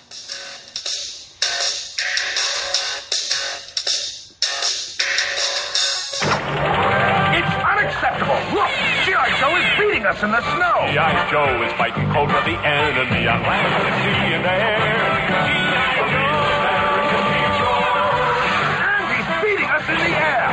[7.33, 8.37] It's unacceptable.
[8.53, 8.69] Look,
[9.09, 9.33] G.I.
[9.41, 10.85] Joe is beating us in the snow.
[10.93, 11.33] G.I.
[11.33, 14.77] Joe is fighting Cobra the enemy on land and sea and air.
[15.49, 15.97] G.I.
[16.13, 16.53] Joe.
[18.85, 20.45] And he's beating us in the air.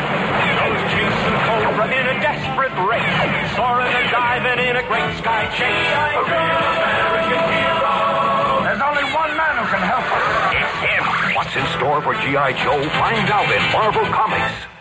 [0.57, 3.13] Joe's chasing Cobra in a desperate race.
[3.61, 5.69] Soaring and diving in a great sky chase.
[5.69, 7.60] A real American
[9.71, 10.03] can help.
[10.51, 11.05] It's him.
[11.37, 12.53] What's in store for G.I.
[12.59, 12.83] Joe?
[12.99, 14.80] Find out in Marvel Comics.